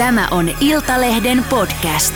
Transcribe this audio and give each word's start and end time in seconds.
Tämä 0.00 0.28
on 0.30 0.50
Iltalehden 0.60 1.44
podcast. 1.50 2.14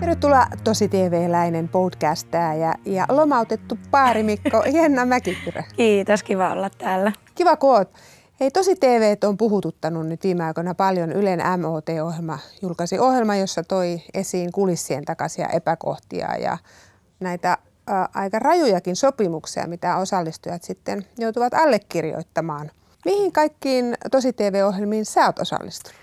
Tervetuloa 0.00 0.46
Tosi 0.64 0.88
TV-läinen 0.88 1.68
podcastaa 1.68 2.54
ja, 2.54 2.74
ja 2.84 3.06
lomautettu 3.08 3.78
paarimikko 3.90 4.64
Jenna 4.72 5.04
Mäkipyrä. 5.06 5.64
Kiitos, 5.76 6.22
kiva 6.22 6.52
olla 6.52 6.70
täällä. 6.70 7.12
Kiva 7.34 7.56
koot. 7.56 7.90
Hei, 8.40 8.50
Tosi 8.50 8.76
TV 8.76 9.16
on 9.24 9.36
puhututtanut 9.36 10.06
nyt 10.06 10.24
viime 10.24 10.44
aikoina 10.44 10.74
paljon. 10.74 11.12
Ylen 11.12 11.40
MOT-ohjelma 11.60 12.38
julkaisi 12.62 12.98
ohjelma, 12.98 13.36
jossa 13.36 13.62
toi 13.62 14.02
esiin 14.14 14.52
kulissien 14.52 15.04
takaisia 15.04 15.48
epäkohtia 15.48 16.36
ja 16.36 16.58
näitä 17.20 17.52
ä, 17.90 18.08
aika 18.14 18.38
rajujakin 18.38 18.96
sopimuksia, 18.96 19.66
mitä 19.66 19.96
osallistujat 19.96 20.62
sitten 20.62 21.06
joutuvat 21.18 21.54
allekirjoittamaan. 21.54 22.70
Mihin 23.04 23.32
kaikkiin 23.32 23.94
Tosi 24.10 24.32
TV-ohjelmiin 24.32 25.04
sä 25.04 25.26
oot 25.26 25.38
osallistunut? 25.38 25.98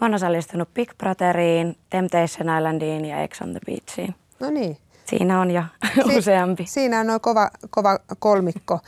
Mä 0.00 0.04
oon 0.06 0.14
osallistunut 0.14 0.74
Big 0.74 0.90
Brotheriin, 0.98 1.76
Temptation 1.90 2.56
Islandiin 2.58 3.04
ja 3.04 3.22
Ex 3.22 3.40
on 3.42 3.50
the 3.50 3.60
Beachiin. 3.66 4.14
No 4.40 4.50
niin. 4.50 4.78
Siinä 5.04 5.40
on 5.40 5.50
jo 5.50 5.62
si- 5.94 6.16
useampi. 6.18 6.66
Siinä 6.66 7.00
on 7.00 7.06
noin 7.06 7.20
kova, 7.20 7.50
kova 7.70 7.98
kolmikko. 8.18 8.80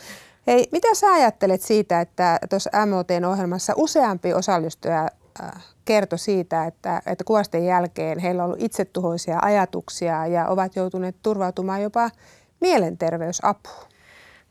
Hei, 0.50 0.68
mitä 0.72 0.94
sä 0.94 1.12
ajattelet 1.12 1.60
siitä, 1.60 2.00
että 2.00 2.38
tuossa 2.50 2.70
MOTn 2.86 3.24
ohjelmassa 3.24 3.72
useampi 3.76 4.34
osallistuja 4.34 5.08
äh, 5.42 5.50
kertoi 5.84 6.18
siitä, 6.18 6.64
että, 6.64 7.02
että 7.06 7.24
kuvasten 7.24 7.64
jälkeen 7.64 8.18
heillä 8.18 8.42
on 8.42 8.46
ollut 8.46 8.62
itsetuhoisia 8.62 9.38
ajatuksia 9.42 10.26
ja 10.26 10.46
ovat 10.48 10.76
joutuneet 10.76 11.16
turvautumaan 11.22 11.82
jopa 11.82 12.10
mielenterveysapuun? 12.60 13.86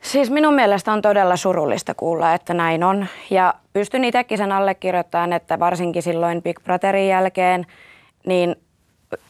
Siis 0.02 0.30
minun 0.30 0.54
mielestä 0.54 0.94
on 0.94 1.02
todella 1.02 1.36
surullista 1.36 1.94
kuulla, 1.94 2.34
että 2.34 2.54
näin 2.54 2.84
on. 2.84 3.08
Ja 3.30 3.54
pystyn 3.74 4.04
itsekin 4.04 4.38
sen 4.38 4.52
allekirjoittamaan, 4.52 5.34
että 5.34 5.60
varsinkin 5.60 6.04
silloin 6.04 6.44
Big 6.44 6.64
Brotherin 6.64 7.08
jälkeen, 7.08 7.66
niin 8.26 8.56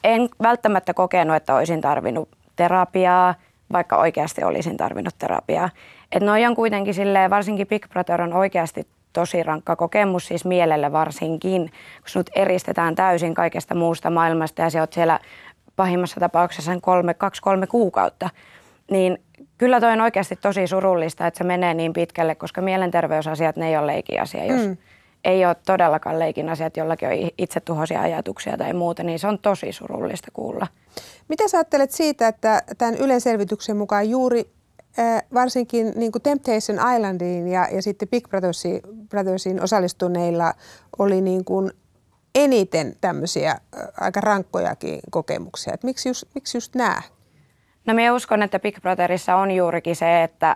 en 0.04 0.30
välttämättä 0.44 0.94
kokenut, 0.94 1.36
että 1.36 1.56
olisin 1.56 1.82
tarvinnut 1.82 2.30
terapiaa, 2.56 3.36
vaikka 3.72 3.98
oikeasti 3.98 4.44
olisin 4.44 4.78
tarvinnut 4.78 5.16
terapiaa. 5.20 5.70
Et 6.12 6.24
noi 6.24 6.46
on 6.46 6.56
kuitenkin 6.56 6.94
silleen, 6.94 7.30
varsinkin 7.30 7.68
Big 7.68 7.90
Brother 7.90 8.22
on 8.22 8.34
oikeasti 8.34 8.88
tosi 9.14 9.44
rankka 9.44 9.76
kokemus, 9.76 10.28
siis 10.28 10.46
mielelle 10.46 10.92
varsinkin, 10.92 11.62
kun 12.00 12.10
sinut 12.10 12.30
eristetään 12.36 12.96
täysin 12.96 13.34
kaikesta 13.34 13.76
muusta 13.76 14.10
maailmasta 14.10 14.62
ja 14.62 14.70
se 14.70 14.80
oot 14.80 14.94
siellä 14.94 15.20
pahimmassa 15.76 16.20
tapauksessa 16.20 16.72
kolme, 16.82 17.14
kaksi, 17.14 17.42
kolme 17.42 17.68
kuukautta. 17.68 18.30
Niin 18.92 19.18
kyllä 19.58 19.80
toi 19.80 19.92
on 19.92 20.02
oikeasti 20.02 20.36
tosi 20.36 20.68
surullista, 20.68 21.28
että 21.28 21.38
se 21.38 21.44
menee 21.44 21.74
niin 21.74 21.94
pitkälle, 21.94 22.36
koska 22.36 22.62
mielenterveysasiat 22.62 23.56
ne 23.56 23.70
ei 23.70 23.78
ole 23.78 23.88
leikin 23.88 24.22
asia. 24.22 24.46
Jos 24.46 24.68
mm. 24.68 24.78
ei 25.24 25.46
ole 25.46 25.56
todellakaan 25.66 26.20
leikin 26.20 26.50
asiat, 26.50 26.78
jollakin 26.78 27.08
on 27.08 27.14
itsetuhoisia 27.38 28.02
ajatuksia 28.02 28.58
tai 28.58 28.74
muuta, 28.74 29.04
niin 29.04 29.20
se 29.20 29.28
on 29.28 29.40
tosi 29.40 29.72
surullista 29.72 30.28
kuulla. 30.34 30.68
Mitä 31.28 31.48
sä 31.48 31.58
ajattelet 31.58 31.92
siitä, 31.92 32.28
että 32.28 32.62
tämän 32.78 32.96
Ylen 32.96 33.22
selvityksen 33.22 33.78
mukaan 33.78 34.10
juuri 34.10 34.50
varsinkin 35.34 35.94
niin 35.96 36.12
kuin 36.12 36.22
Temptation 36.22 36.94
Islandiin 36.96 37.48
ja, 37.48 37.68
ja 37.72 37.82
sitten 37.82 38.08
Big 38.08 38.30
Brothersiin, 38.30 38.82
Brothersiin 39.10 39.64
osallistuneilla 39.64 40.54
oli 41.00 41.22
niin 41.22 41.46
kuin 41.46 41.72
eniten 42.36 42.96
tämmöisiä 43.02 43.52
äh, 43.52 43.60
aika 44.00 44.22
rankkojakin 44.22 45.00
kokemuksia. 45.12 45.74
Et 45.74 45.84
miksi, 45.84 46.10
just, 46.10 46.24
miksi 46.36 46.58
just 46.58 46.76
nämä? 46.76 47.02
No 47.86 47.94
minä 47.94 48.14
uskon, 48.14 48.44
että 48.44 48.60
Big 48.60 48.82
Brotherissa 48.82 49.36
on 49.36 49.52
juurikin 49.52 49.96
se, 49.96 50.24
että, 50.24 50.56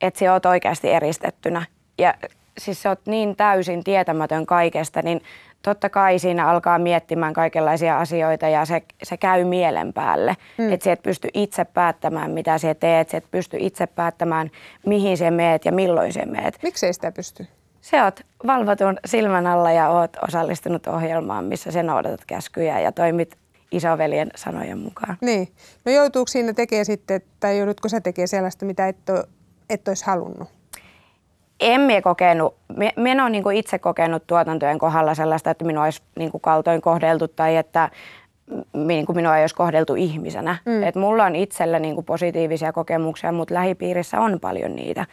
että 0.00 0.18
sinä 0.18 0.32
olet 0.32 0.46
oikeasti 0.46 0.90
eristettynä. 0.90 1.66
Ja 1.98 2.14
siis 2.58 2.82
sä 2.82 2.88
oot 2.88 3.06
niin 3.06 3.36
täysin 3.36 3.84
tietämätön 3.84 4.46
kaikesta, 4.46 5.02
niin 5.02 5.20
totta 5.62 5.88
kai 5.88 6.18
siinä 6.18 6.48
alkaa 6.48 6.78
miettimään 6.78 7.32
kaikenlaisia 7.32 8.00
asioita 8.00 8.48
ja 8.48 8.64
se, 8.64 8.82
se 9.02 9.16
käy 9.16 9.44
mielen 9.44 9.92
päälle. 9.92 10.36
Mm. 10.58 10.72
Että 10.72 10.84
sä 10.84 10.92
et 10.92 11.02
pysty 11.02 11.28
itse 11.34 11.64
päättämään, 11.64 12.30
mitä 12.30 12.58
sä 12.58 12.74
teet, 12.74 13.10
sä 13.10 13.16
et 13.16 13.30
pysty 13.30 13.56
itse 13.60 13.86
päättämään, 13.86 14.50
mihin 14.86 15.16
sä 15.16 15.30
meet 15.30 15.64
ja 15.64 15.72
milloin 15.72 16.12
sä 16.12 16.26
meet. 16.26 16.58
Miksi 16.62 16.92
sitä 16.92 17.12
pysty? 17.12 17.46
Se 17.80 18.02
oot 18.02 18.20
valvotun 18.46 18.96
silmän 19.04 19.46
alla 19.46 19.72
ja 19.72 19.88
oot 19.88 20.16
osallistunut 20.28 20.86
ohjelmaan, 20.86 21.44
missä 21.44 21.72
sä 21.72 21.82
noudatat 21.82 22.24
käskyjä 22.26 22.80
ja 22.80 22.92
toimit 22.92 23.36
isoveljen 23.70 24.30
sanojen 24.36 24.78
mukaan. 24.78 25.16
Niin. 25.20 25.48
No 25.84 25.92
joutuuko 25.92 26.28
siinä 26.28 26.52
tekemään 26.52 26.84
sitten, 26.84 27.20
tai 27.40 27.58
joudutko 27.58 27.88
sä 27.88 28.00
tekemään 28.00 28.28
sellaista, 28.28 28.64
mitä 28.64 28.88
et, 28.88 29.10
ole, 29.10 29.24
et 29.70 29.88
olisi 29.88 30.06
halunnut? 30.06 30.48
En 31.62 31.80
mie 31.80 32.02
kokenut, 32.02 32.54
mie, 32.76 32.92
mie 32.96 33.12
en 33.12 33.20
ole 33.20 33.30
niin 33.30 33.52
itse 33.52 33.78
kokenut 33.78 34.26
tuotantojen 34.26 34.78
kohdalla 34.78 35.14
sellaista, 35.14 35.50
että 35.50 35.64
minua 35.64 35.84
olisi 35.84 36.02
niin 36.18 36.30
kaltoin 36.40 36.80
kohdeltu 36.80 37.28
tai 37.28 37.56
että 37.56 37.90
niin 38.74 39.06
kuin 39.06 39.16
minua 39.16 39.36
ei 39.36 39.42
olisi 39.42 39.54
kohdeltu 39.54 39.94
ihmisenä. 39.94 40.56
Mm. 40.66 40.82
Et 40.82 40.94
mulla 40.94 41.24
on 41.24 41.36
itsellä 41.36 41.78
niin 41.78 41.94
kuin 41.94 42.04
positiivisia 42.04 42.72
kokemuksia, 42.72 43.32
mutta 43.32 43.54
lähipiirissä 43.54 44.20
on 44.20 44.40
paljon 44.40 44.76
niitä, 44.76 45.06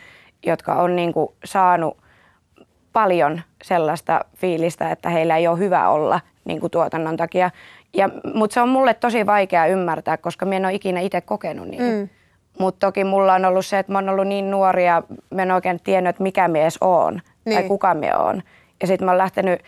jotka 0.45 0.73
on 0.73 0.95
niin 0.95 1.13
kuin 1.13 1.27
saanut 1.45 1.97
paljon 2.93 3.41
sellaista 3.63 4.25
fiilistä, 4.35 4.91
että 4.91 5.09
heillä 5.09 5.37
ei 5.37 5.47
ole 5.47 5.59
hyvä 5.59 5.89
olla 5.89 6.19
niin 6.45 6.59
kuin 6.59 6.71
tuotannon 6.71 7.17
takia. 7.17 7.51
Ja, 7.93 8.09
mutta 8.33 8.53
se 8.53 8.61
on 8.61 8.69
mulle 8.69 8.93
tosi 8.93 9.25
vaikea 9.25 9.65
ymmärtää, 9.65 10.17
koska 10.17 10.45
minä 10.45 10.57
en 10.57 10.65
ole 10.65 10.73
ikinä 10.73 10.99
itse 10.99 11.21
kokenut 11.21 11.67
niin. 11.67 11.83
Mm. 11.83 12.09
Mutta 12.59 12.87
toki 12.87 13.03
mulla 13.03 13.33
on 13.33 13.45
ollut 13.45 13.65
se, 13.65 13.79
että 13.79 13.91
mä 13.91 13.97
oon 13.97 14.09
ollut 14.09 14.27
niin 14.27 14.51
nuori 14.51 14.85
ja 14.85 15.03
mä 15.29 15.41
en 15.41 15.51
oikein 15.51 15.79
tiennyt, 15.83 16.09
että 16.09 16.23
mikä 16.23 16.47
mies 16.47 16.77
on 16.81 17.21
niin. 17.45 17.57
tai 17.59 17.67
kuka 17.67 17.93
me 17.93 18.15
on. 18.15 18.43
Ja 18.81 18.87
sitten 18.87 19.05
mä 19.05 19.11
oon 19.11 19.17
lähtenyt 19.17 19.61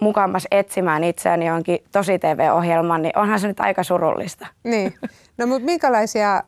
mukamas 0.00 0.46
etsimään 0.50 1.04
itseäni 1.04 1.46
johonkin 1.46 1.78
tosi 1.92 2.18
TV-ohjelmaan, 2.18 3.02
niin 3.02 3.18
onhan 3.18 3.40
se 3.40 3.48
nyt 3.48 3.60
aika 3.60 3.82
surullista. 3.82 4.46
Niin. 4.64 4.94
No 5.38 5.46
mutta 5.46 5.64
minkälaisia 5.64 6.34
äh, 6.34 6.42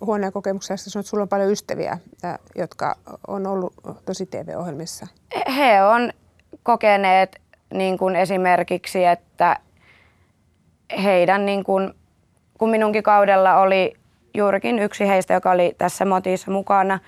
huoneenkokemuksia 0.00 0.74
että 0.74 1.02
sulla 1.02 1.22
on 1.22 1.28
paljon 1.28 1.50
ystäviä, 1.50 1.98
äh, 2.24 2.38
jotka 2.54 2.96
on 3.26 3.46
ollut 3.46 3.74
tosi 4.04 4.26
TV-ohjelmissa? 4.26 5.06
He 5.56 5.82
on 5.82 6.12
kokeneet 6.62 7.40
niin 7.74 7.98
kuin 7.98 8.16
esimerkiksi, 8.16 9.04
että 9.04 9.58
heidän, 11.02 11.46
niin 11.46 11.64
kuin, 11.64 11.94
kun 12.58 12.70
minunkin 12.70 13.02
kaudella 13.02 13.56
oli 13.56 13.94
juurikin 14.34 14.78
yksi 14.78 15.08
heistä, 15.08 15.34
joka 15.34 15.50
oli 15.50 15.74
tässä 15.78 16.04
motissa 16.04 16.50
mukana, 16.50 16.98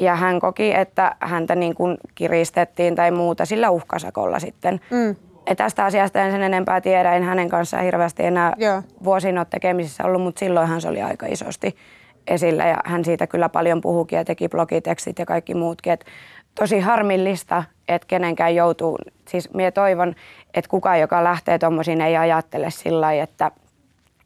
ja 0.00 0.16
hän 0.16 0.40
koki, 0.40 0.74
että 0.74 1.16
häntä 1.20 1.54
niin 1.54 1.74
kuin 1.74 1.96
kiristettiin 2.14 2.94
tai 2.94 3.10
muuta 3.10 3.44
sillä 3.44 3.70
uhkasakolla 3.70 4.38
sitten. 4.38 4.80
Mm. 4.90 5.16
Et 5.46 5.58
tästä 5.58 5.84
asiasta 5.84 6.22
en 6.22 6.32
sen 6.32 6.42
enempää 6.42 6.80
tiedä, 6.80 7.12
en 7.12 7.22
hänen 7.22 7.48
kanssaan 7.48 7.84
hirveästi 7.84 8.24
enää 8.24 8.52
Joo. 8.56 8.82
vuosina 9.04 9.40
ole 9.40 9.46
tekemisissä 9.50 10.04
ollut, 10.04 10.22
mutta 10.22 10.38
silloinhan 10.38 10.80
se 10.80 10.88
oli 10.88 11.02
aika 11.02 11.26
isosti 11.26 11.76
esillä 12.26 12.66
ja 12.66 12.76
hän 12.84 13.04
siitä 13.04 13.26
kyllä 13.26 13.48
paljon 13.48 13.80
puhukin 13.80 14.16
ja 14.16 14.24
teki 14.24 14.48
blogitekstit 14.48 15.18
ja 15.18 15.26
kaikki 15.26 15.54
muutkin. 15.54 15.92
Et 15.92 16.04
tosi 16.54 16.80
harmillista, 16.80 17.64
että 17.88 18.06
kenenkään 18.06 18.54
joutuu, 18.54 18.98
siis 19.28 19.54
minä 19.54 19.70
toivon, 19.70 20.14
että 20.54 20.70
kukaan, 20.70 21.00
joka 21.00 21.24
lähtee 21.24 21.58
tuommoisiin, 21.58 22.00
ei 22.00 22.16
ajattele 22.16 22.70
sillä 22.70 23.00
lailla, 23.00 23.22
että 23.22 23.50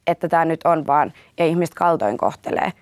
että 0.09 0.27
tämä 0.27 0.45
nyt 0.45 0.61
on 0.65 0.87
vaan, 0.87 1.13
ja 1.37 1.45
ihmiset 1.45 1.75
kaltoin 1.75 2.17
kohtelee. 2.17 2.73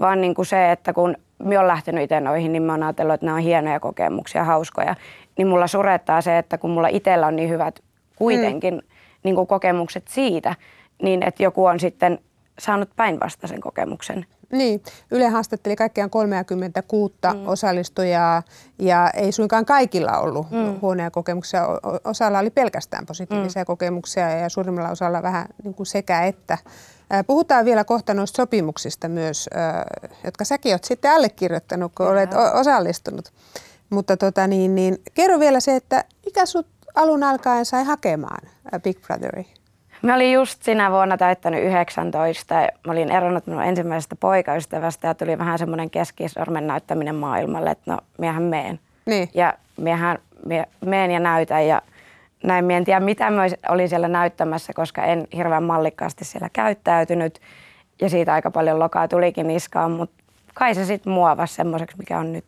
Vaan 0.00 0.20
niin 0.20 0.34
kuin 0.34 0.46
se, 0.46 0.72
että 0.72 0.92
kun 0.92 1.16
minä 1.38 1.60
olen 1.60 1.68
lähtenyt 1.68 2.02
itse 2.04 2.20
noihin, 2.20 2.52
niin 2.52 2.62
mä 2.62 2.72
oon 2.72 2.82
ajatellut, 2.82 3.14
että 3.14 3.26
nämä 3.26 3.36
on 3.36 3.42
hienoja 3.42 3.80
kokemuksia, 3.80 4.44
hauskoja. 4.44 4.94
Niin 5.38 5.48
mulla 5.48 5.66
surettaa 5.66 6.20
se, 6.20 6.38
että 6.38 6.58
kun 6.58 6.70
mulla 6.70 6.88
itsellä 6.88 7.26
on 7.26 7.36
niin 7.36 7.48
hyvät 7.48 7.80
kuitenkin 8.16 8.74
mm. 8.74 8.80
niin 9.22 9.34
kuin 9.34 9.46
kokemukset 9.46 10.08
siitä, 10.08 10.54
niin 11.02 11.22
että 11.22 11.42
joku 11.42 11.64
on 11.64 11.80
sitten 11.80 12.18
saanut 12.58 12.90
päinvastaisen 12.96 13.60
kokemuksen. 13.60 14.26
Niin, 14.52 14.82
Yle 15.10 15.28
haastatteli 15.28 15.76
kaikkiaan 15.76 16.10
36 16.10 17.14
mm. 17.34 17.48
osallistujaa 17.48 18.42
ja 18.78 19.10
ei 19.10 19.32
suinkaan 19.32 19.66
kaikilla 19.66 20.18
ollut 20.18 20.50
mm. 20.50 20.80
huonoja 20.82 21.10
kokemuksia. 21.10 21.66
Osalla 22.04 22.38
oli 22.38 22.50
pelkästään 22.50 23.06
positiivisia 23.06 23.62
mm. 23.62 23.66
kokemuksia 23.66 24.28
ja 24.28 24.48
suurimmalla 24.48 24.90
osalla 24.90 25.22
vähän 25.22 25.46
niin 25.64 25.74
kuin 25.74 25.86
sekä 25.86 26.24
että. 26.24 26.58
Puhutaan 27.26 27.64
vielä 27.64 27.84
kohta 27.84 28.14
noista 28.14 28.36
sopimuksista 28.36 29.08
myös, 29.08 29.50
jotka 30.24 30.44
säkin 30.44 30.72
olet 30.72 30.84
sitten 30.84 31.10
allekirjoittanut, 31.10 31.92
kun 31.94 32.06
olet 32.06 32.30
osallistunut. 32.54 33.32
Mutta 33.90 34.16
tota 34.16 34.46
niin, 34.46 34.74
niin, 34.74 34.98
kerro 35.14 35.40
vielä 35.40 35.60
se, 35.60 35.76
että 35.76 36.04
mikä 36.26 36.46
sut 36.46 36.66
alun 36.94 37.22
alkaen 37.22 37.66
sai 37.66 37.84
hakemaan 37.84 38.48
Big 38.82 39.00
Brotheriin? 39.00 39.61
Mä 40.02 40.14
olin 40.14 40.32
just 40.32 40.62
sinä 40.62 40.90
vuonna 40.90 41.16
täyttänyt 41.16 41.64
19 41.64 42.54
ja 42.54 42.68
mä 42.86 42.92
olin 42.92 43.10
eronnut 43.10 43.46
minun 43.46 43.62
ensimmäisestä 43.62 44.16
poikaystävästä 44.16 45.08
ja 45.08 45.14
tuli 45.14 45.38
vähän 45.38 45.58
semmoinen 45.58 45.90
keskisormen 45.90 46.66
näyttäminen 46.66 47.14
maailmalle, 47.14 47.70
että 47.70 47.92
no 47.92 47.98
miehän 48.18 48.42
meen. 48.42 48.80
Niin. 49.06 49.28
Ja 49.34 49.54
miehän 49.76 50.18
mie, 50.46 50.64
meen 50.84 51.10
ja 51.10 51.20
näytän 51.20 51.66
ja 51.66 51.82
näin. 52.42 52.64
Mä 52.64 52.72
en 52.72 52.84
tiedä, 52.84 53.00
mitä 53.00 53.30
mä 53.30 53.42
olin 53.68 53.88
siellä 53.88 54.08
näyttämässä, 54.08 54.72
koska 54.72 55.04
en 55.04 55.26
hirveän 55.36 55.62
mallikkaasti 55.62 56.24
siellä 56.24 56.48
käyttäytynyt. 56.52 57.40
Ja 58.00 58.08
siitä 58.08 58.34
aika 58.34 58.50
paljon 58.50 58.78
lokaa 58.78 59.08
tulikin 59.08 59.48
niskaan, 59.48 59.90
mutta 59.90 60.24
kai 60.54 60.74
se 60.74 60.84
sitten 60.84 61.12
muovasi 61.12 61.54
semmoiseksi, 61.54 61.98
mikä 61.98 62.18
on 62.18 62.32
nyt. 62.32 62.44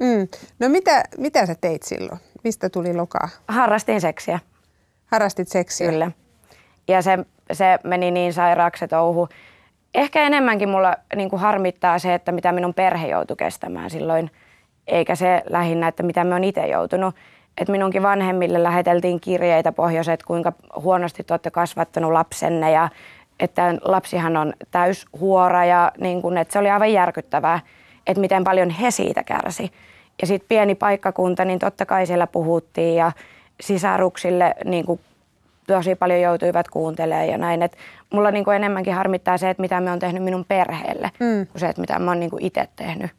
Mm. 0.00 0.28
No 0.58 0.68
mitä, 0.68 1.02
mitä 1.18 1.46
sä 1.46 1.54
teit 1.60 1.82
silloin? 1.82 2.20
Mistä 2.44 2.70
tuli 2.70 2.94
lokaa? 2.94 3.28
Harrastin 3.48 4.00
seksiä. 4.00 4.38
Harrastit 5.06 5.48
seksiä? 5.48 5.90
Kyllä. 5.90 6.10
Ja 6.88 7.02
se, 7.02 7.18
se 7.52 7.78
meni 7.84 8.10
niin 8.10 8.32
sairaaksi 8.32 8.80
se 8.80 8.88
touhu. 8.88 9.28
Ehkä 9.94 10.22
enemmänkin 10.22 10.68
mulla 10.68 10.96
niin 11.16 11.30
kuin 11.30 11.40
harmittaa 11.40 11.98
se, 11.98 12.14
että 12.14 12.32
mitä 12.32 12.52
minun 12.52 12.74
perhe 12.74 13.08
joutui 13.08 13.36
kestämään 13.36 13.90
silloin, 13.90 14.30
eikä 14.86 15.14
se 15.14 15.42
lähinnä, 15.50 15.88
että 15.88 16.02
mitä 16.02 16.24
me 16.24 16.34
on 16.34 16.44
itse 16.44 16.66
joutunut. 16.66 17.14
Et 17.60 17.68
minunkin 17.68 18.02
vanhemmille 18.02 18.62
läheteltiin 18.62 19.20
kirjeitä 19.20 19.72
pohjoiset, 19.72 20.22
kuinka 20.22 20.52
huonosti 20.76 21.24
te 21.24 21.32
olette 21.34 21.50
kasvattanut 21.50 22.12
lapsenne 22.12 22.70
ja 22.70 22.88
että 23.40 23.74
lapsihan 23.82 24.36
on 24.36 24.52
täyshuora 24.70 25.64
ja 25.64 25.92
niin 25.98 26.22
kun, 26.22 26.38
että 26.38 26.52
se 26.52 26.58
oli 26.58 26.70
aivan 26.70 26.92
järkyttävää, 26.92 27.60
että 28.06 28.20
miten 28.20 28.44
paljon 28.44 28.70
he 28.70 28.90
siitä 28.90 29.24
kärsi. 29.24 29.72
Ja 30.20 30.26
sitten 30.26 30.48
pieni 30.48 30.74
paikkakunta, 30.74 31.44
niin 31.44 31.58
totta 31.58 31.86
kai 31.86 32.06
siellä 32.06 32.26
puhuttiin 32.26 32.96
ja 32.96 33.12
sisaruksille 33.60 34.54
niin 34.64 34.86
kuin 34.86 35.00
tosi 35.66 35.94
paljon 35.94 36.20
joutuivat 36.20 36.68
kuuntelemaan 36.68 37.28
ja 37.28 37.38
näin. 37.38 37.62
Et 37.62 37.76
mulla 38.12 38.30
niin 38.30 38.44
kuin 38.44 38.56
enemmänkin 38.56 38.94
harmittaa 38.94 39.38
se, 39.38 39.50
että 39.50 39.60
mitä 39.60 39.80
me 39.80 39.90
on 39.90 39.98
tehnyt 39.98 40.24
minun 40.24 40.44
perheelle, 40.48 41.10
mm. 41.20 41.46
kuin 41.46 41.60
se, 41.60 41.68
että 41.68 41.80
mitä 41.80 41.98
mä 41.98 42.10
oon 42.10 42.20
niin 42.20 42.30
kuin 42.30 42.44
itse 42.44 42.68
tehnyt. 42.76 43.10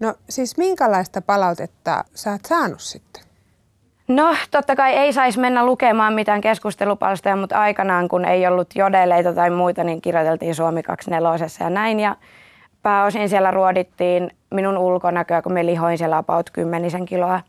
No 0.00 0.14
siis 0.28 0.56
minkälaista 0.56 1.22
palautetta 1.22 2.04
sä 2.14 2.30
oot 2.30 2.44
saanut 2.44 2.80
sitten? 2.80 3.22
No 4.08 4.34
totta 4.50 4.76
kai 4.76 4.92
ei 4.92 5.12
saisi 5.12 5.40
mennä 5.40 5.66
lukemaan 5.66 6.14
mitään 6.14 6.40
keskustelupalstoja, 6.40 7.36
mutta 7.36 7.58
aikanaan 7.58 8.08
kun 8.08 8.24
ei 8.24 8.46
ollut 8.46 8.68
jodeleita 8.74 9.32
tai 9.32 9.50
muita, 9.50 9.84
niin 9.84 10.00
kirjoiteltiin 10.00 10.54
Suomi 10.54 10.82
24 10.82 11.46
ja 11.60 11.70
näin. 11.70 12.00
Ja 12.00 12.16
pääosin 12.82 13.28
siellä 13.28 13.50
ruodittiin 13.50 14.30
minun 14.50 14.78
ulkonäköä, 14.78 15.42
kun 15.42 15.52
me 15.52 15.66
lihoin 15.66 15.98
siellä 15.98 16.18
about 16.18 16.50
kymmenisen 16.50 17.06
kiloa. 17.06 17.40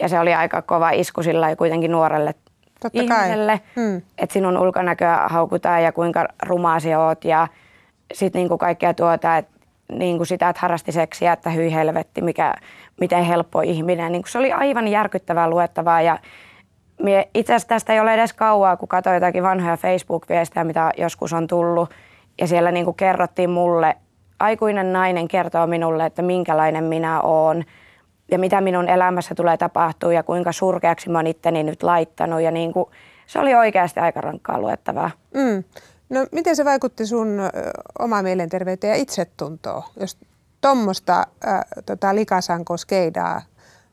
Ja 0.00 0.08
se 0.08 0.18
oli 0.18 0.34
aika 0.34 0.62
kova 0.62 0.90
isku 0.90 1.22
sillä 1.22 1.56
kuitenkin 1.56 1.92
nuorelle 1.92 2.34
Totta 2.92 3.02
ihmiselle, 3.02 3.60
hmm. 3.76 4.02
että 4.18 4.32
sinun 4.32 4.58
ulkonäköä 4.58 5.20
haukutaan 5.26 5.82
ja 5.82 5.92
kuinka 5.92 6.28
rumaasi 6.42 6.94
oot 6.94 7.24
ja 7.24 7.48
sitten 8.14 8.40
niinku 8.40 8.58
kaikkea 8.58 8.94
tuota, 8.94 9.36
että 9.36 9.52
niinku 9.92 10.24
sitä, 10.24 10.48
että 10.48 10.60
harrasti 10.60 10.92
seksiä, 10.92 11.32
että 11.32 11.50
hyi 11.50 11.74
helvetti, 11.74 12.20
mikä, 12.20 12.54
miten 13.00 13.24
helppo 13.24 13.60
ihminen. 13.60 14.12
Niinku 14.12 14.28
se 14.28 14.38
oli 14.38 14.52
aivan 14.52 14.88
järkyttävää 14.88 15.50
luettavaa 15.50 16.02
ja 16.02 16.18
itse 17.34 17.52
asiassa 17.52 17.68
tästä 17.68 17.92
ei 17.92 18.00
ole 18.00 18.14
edes 18.14 18.32
kauaa, 18.32 18.76
kun 18.76 18.88
katsoin 18.88 19.14
jotakin 19.14 19.42
vanhoja 19.42 19.76
Facebook-viestejä, 19.76 20.64
mitä 20.64 20.90
joskus 20.98 21.32
on 21.32 21.46
tullut. 21.46 21.90
Ja 22.40 22.46
siellä 22.46 22.70
niinku 22.70 22.92
kerrottiin 22.92 23.50
mulle, 23.50 23.96
aikuinen 24.40 24.92
nainen 24.92 25.28
kertoo 25.28 25.66
minulle, 25.66 26.06
että 26.06 26.22
minkälainen 26.22 26.84
minä 26.84 27.20
oon– 27.20 27.64
ja 28.30 28.38
mitä 28.38 28.60
minun 28.60 28.88
elämässä 28.88 29.34
tulee 29.34 29.56
tapahtuu 29.56 30.10
ja 30.10 30.22
kuinka 30.22 30.52
surkeaksi 30.52 31.10
mä 31.10 31.18
oon 31.18 31.26
itteni 31.26 31.62
nyt 31.62 31.82
laittanut. 31.82 32.40
Ja 32.40 32.50
niin 32.50 32.72
kuin, 32.72 32.86
se 33.26 33.38
oli 33.38 33.54
oikeasti 33.54 34.00
aika 34.00 34.20
rankkaa 34.20 34.60
luettavaa. 34.60 35.10
Mm. 35.34 35.64
No 36.08 36.26
miten 36.32 36.56
se 36.56 36.64
vaikutti 36.64 37.06
sun 37.06 37.40
omaa 37.98 38.22
mielenterveyteen 38.22 38.90
ja 38.90 39.02
itsetuntoon, 39.02 39.82
jos 40.00 40.18
tuommoista 40.60 41.26
tota, 41.86 42.14
likasankoskeidaa 42.14 43.42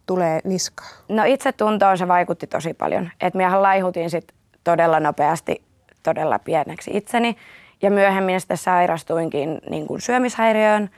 tulee 0.06 0.40
niskaan? 0.44 0.92
No 1.10 1.24
itsetuntoon 1.24 1.98
se 1.98 2.08
vaikutti 2.08 2.48
tosi 2.48 2.74
paljon. 2.74 3.10
Että 3.22 3.38
miehän 3.38 3.62
laihutin 3.62 4.10
sit 4.10 4.32
todella 4.64 5.00
nopeasti 5.00 5.64
todella 6.04 6.40
pieneksi 6.40 6.92
itseni. 6.94 7.38
Ja 7.82 7.92
myöhemmin 7.92 8.40
sitten 8.40 8.58
sairastuinkin 8.58 9.62
niin 9.70 9.88
kuin 9.88 10.02
syömishäiriöön. 10.02 10.90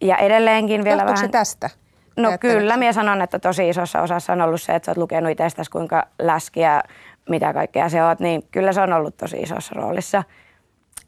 Ja 0.00 0.16
edelleenkin 0.16 0.84
vielä 0.84 1.02
Johtuuko 1.02 1.16
vähän... 1.16 1.30
tästä? 1.30 1.70
No 2.16 2.38
kyllä, 2.40 2.76
minä 2.76 2.92
sanon, 2.92 3.22
että 3.22 3.38
tosi 3.38 3.68
isossa 3.68 4.02
osassa 4.02 4.32
on 4.32 4.40
ollut 4.40 4.62
se, 4.62 4.74
että 4.74 4.86
sä 4.86 4.90
oot 4.90 4.98
lukenut 4.98 5.32
itsestäsi 5.32 5.70
kuinka 5.70 6.06
läskiä, 6.18 6.82
mitä 7.28 7.52
kaikkea 7.52 7.88
se 7.88 8.04
oot, 8.04 8.20
niin 8.20 8.42
kyllä 8.50 8.72
se 8.72 8.80
on 8.80 8.92
ollut 8.92 9.16
tosi 9.16 9.36
isossa 9.36 9.74
roolissa. 9.76 10.24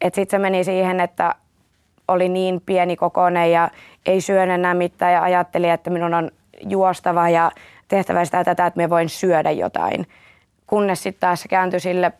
Sitten 0.03 0.29
se 0.29 0.39
meni 0.39 0.63
siihen, 0.63 0.99
että 0.99 1.35
oli 2.07 2.29
niin 2.29 2.61
pieni 2.65 2.95
kokoinen 2.95 3.51
ja 3.51 3.69
ei 4.05 4.21
syön 4.21 4.51
enää 4.51 4.73
mitään 4.73 5.13
ja 5.13 5.21
ajatteli, 5.21 5.69
että 5.69 5.89
minun 5.89 6.13
on 6.13 6.31
juostava 6.61 7.29
ja 7.29 7.51
tehtävä 7.87 8.25
sitä 8.25 8.43
tätä, 8.43 8.65
että 8.65 8.77
me 8.77 8.89
voin 8.89 9.09
syödä 9.09 9.51
jotain. 9.51 10.07
Kunnes 10.67 11.03
sitten 11.03 11.19
taas 11.19 11.41
se 11.41 11.47
kääntyi 11.47 11.79
sille 11.79 12.11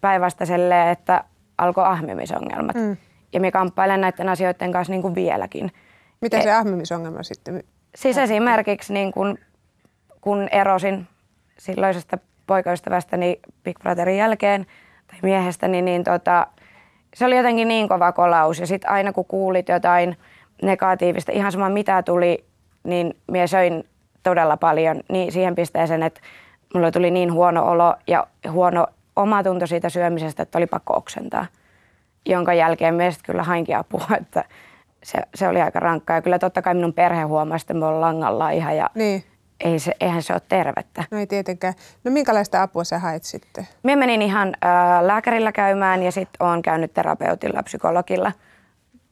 päinvastaiselle, 0.00 0.90
että 0.90 1.24
alkoi 1.58 1.84
ahmimisongelmat. 1.84 2.76
Mm. 2.76 2.96
Ja 3.32 3.40
minä 3.40 3.50
kamppailen 3.50 4.00
näiden 4.00 4.28
asioiden 4.28 4.72
kanssa 4.72 4.92
niin 4.92 5.02
kuin 5.02 5.14
vieläkin. 5.14 5.72
Miten 6.20 6.42
se 6.42 6.52
ahmimisongelma 6.52 7.22
sitten 7.22 7.64
Siis 7.94 8.18
esimerkiksi 8.18 8.92
niin 8.92 9.12
kun, 9.12 9.38
kun 10.20 10.48
erosin 10.52 11.06
silloisesta 11.58 12.18
poikaystävästäni 12.46 13.40
Big 13.64 13.78
Brotherin 13.78 14.16
jälkeen 14.16 14.66
tai 15.06 15.18
miehestäni, 15.22 15.82
niin 15.82 16.04
tota, 16.04 16.46
se 17.14 17.26
oli 17.26 17.36
jotenkin 17.36 17.68
niin 17.68 17.88
kova 17.88 18.12
kolaus. 18.12 18.58
Ja 18.58 18.66
sitten 18.66 18.90
aina 18.90 19.12
kun 19.12 19.24
kuulit 19.24 19.68
jotain 19.68 20.16
negatiivista, 20.62 21.32
ihan 21.32 21.52
sama 21.52 21.68
mitä 21.68 22.02
tuli, 22.02 22.44
niin 22.84 23.16
mie 23.30 23.46
söin 23.46 23.84
todella 24.22 24.56
paljon 24.56 25.00
niin 25.08 25.32
siihen 25.32 25.54
pisteeseen, 25.54 26.02
että 26.02 26.20
mulla 26.74 26.90
tuli 26.90 27.10
niin 27.10 27.32
huono 27.32 27.64
olo 27.68 27.94
ja 28.06 28.26
huono 28.50 28.86
omatunto 29.16 29.66
siitä 29.66 29.88
syömisestä, 29.88 30.42
että 30.42 30.58
oli 30.58 30.66
pakko 30.66 30.96
oksentaa. 30.96 31.46
Jonka 32.26 32.54
jälkeen 32.54 32.94
meistä 32.94 33.22
kyllä 33.26 33.42
hainkin 33.42 33.76
apua, 33.76 34.06
että 34.20 34.44
se, 35.08 35.18
se 35.34 35.48
oli 35.48 35.62
aika 35.62 35.80
rankkaa. 35.80 36.16
Ja 36.16 36.22
kyllä 36.22 36.38
totta 36.38 36.62
kai 36.62 36.74
minun 36.74 36.94
perhe 36.94 37.22
huomasi, 37.22 37.62
että 37.62 37.74
me 37.74 37.86
ollaan 37.86 38.00
langalla 38.00 38.50
ihan 38.50 38.76
ja 38.76 38.90
niin. 38.94 39.24
ei 39.64 39.78
se, 39.78 39.92
eihän 40.00 40.22
se 40.22 40.32
ole 40.32 40.42
tervettä. 40.48 41.04
No 41.10 41.18
ei 41.18 41.26
tietenkään. 41.26 41.74
No 42.04 42.10
minkälaista 42.10 42.62
apua 42.62 42.84
sä 42.84 42.98
hait 42.98 43.24
sitten? 43.24 43.68
Minä 43.82 43.96
menin 43.96 44.22
ihan 44.22 44.48
äh, 44.48 45.02
lääkärillä 45.02 45.52
käymään 45.52 46.02
ja 46.02 46.12
sitten 46.12 46.46
olen 46.46 46.62
käynyt 46.62 46.94
terapeutilla, 46.94 47.62
psykologilla 47.62 48.32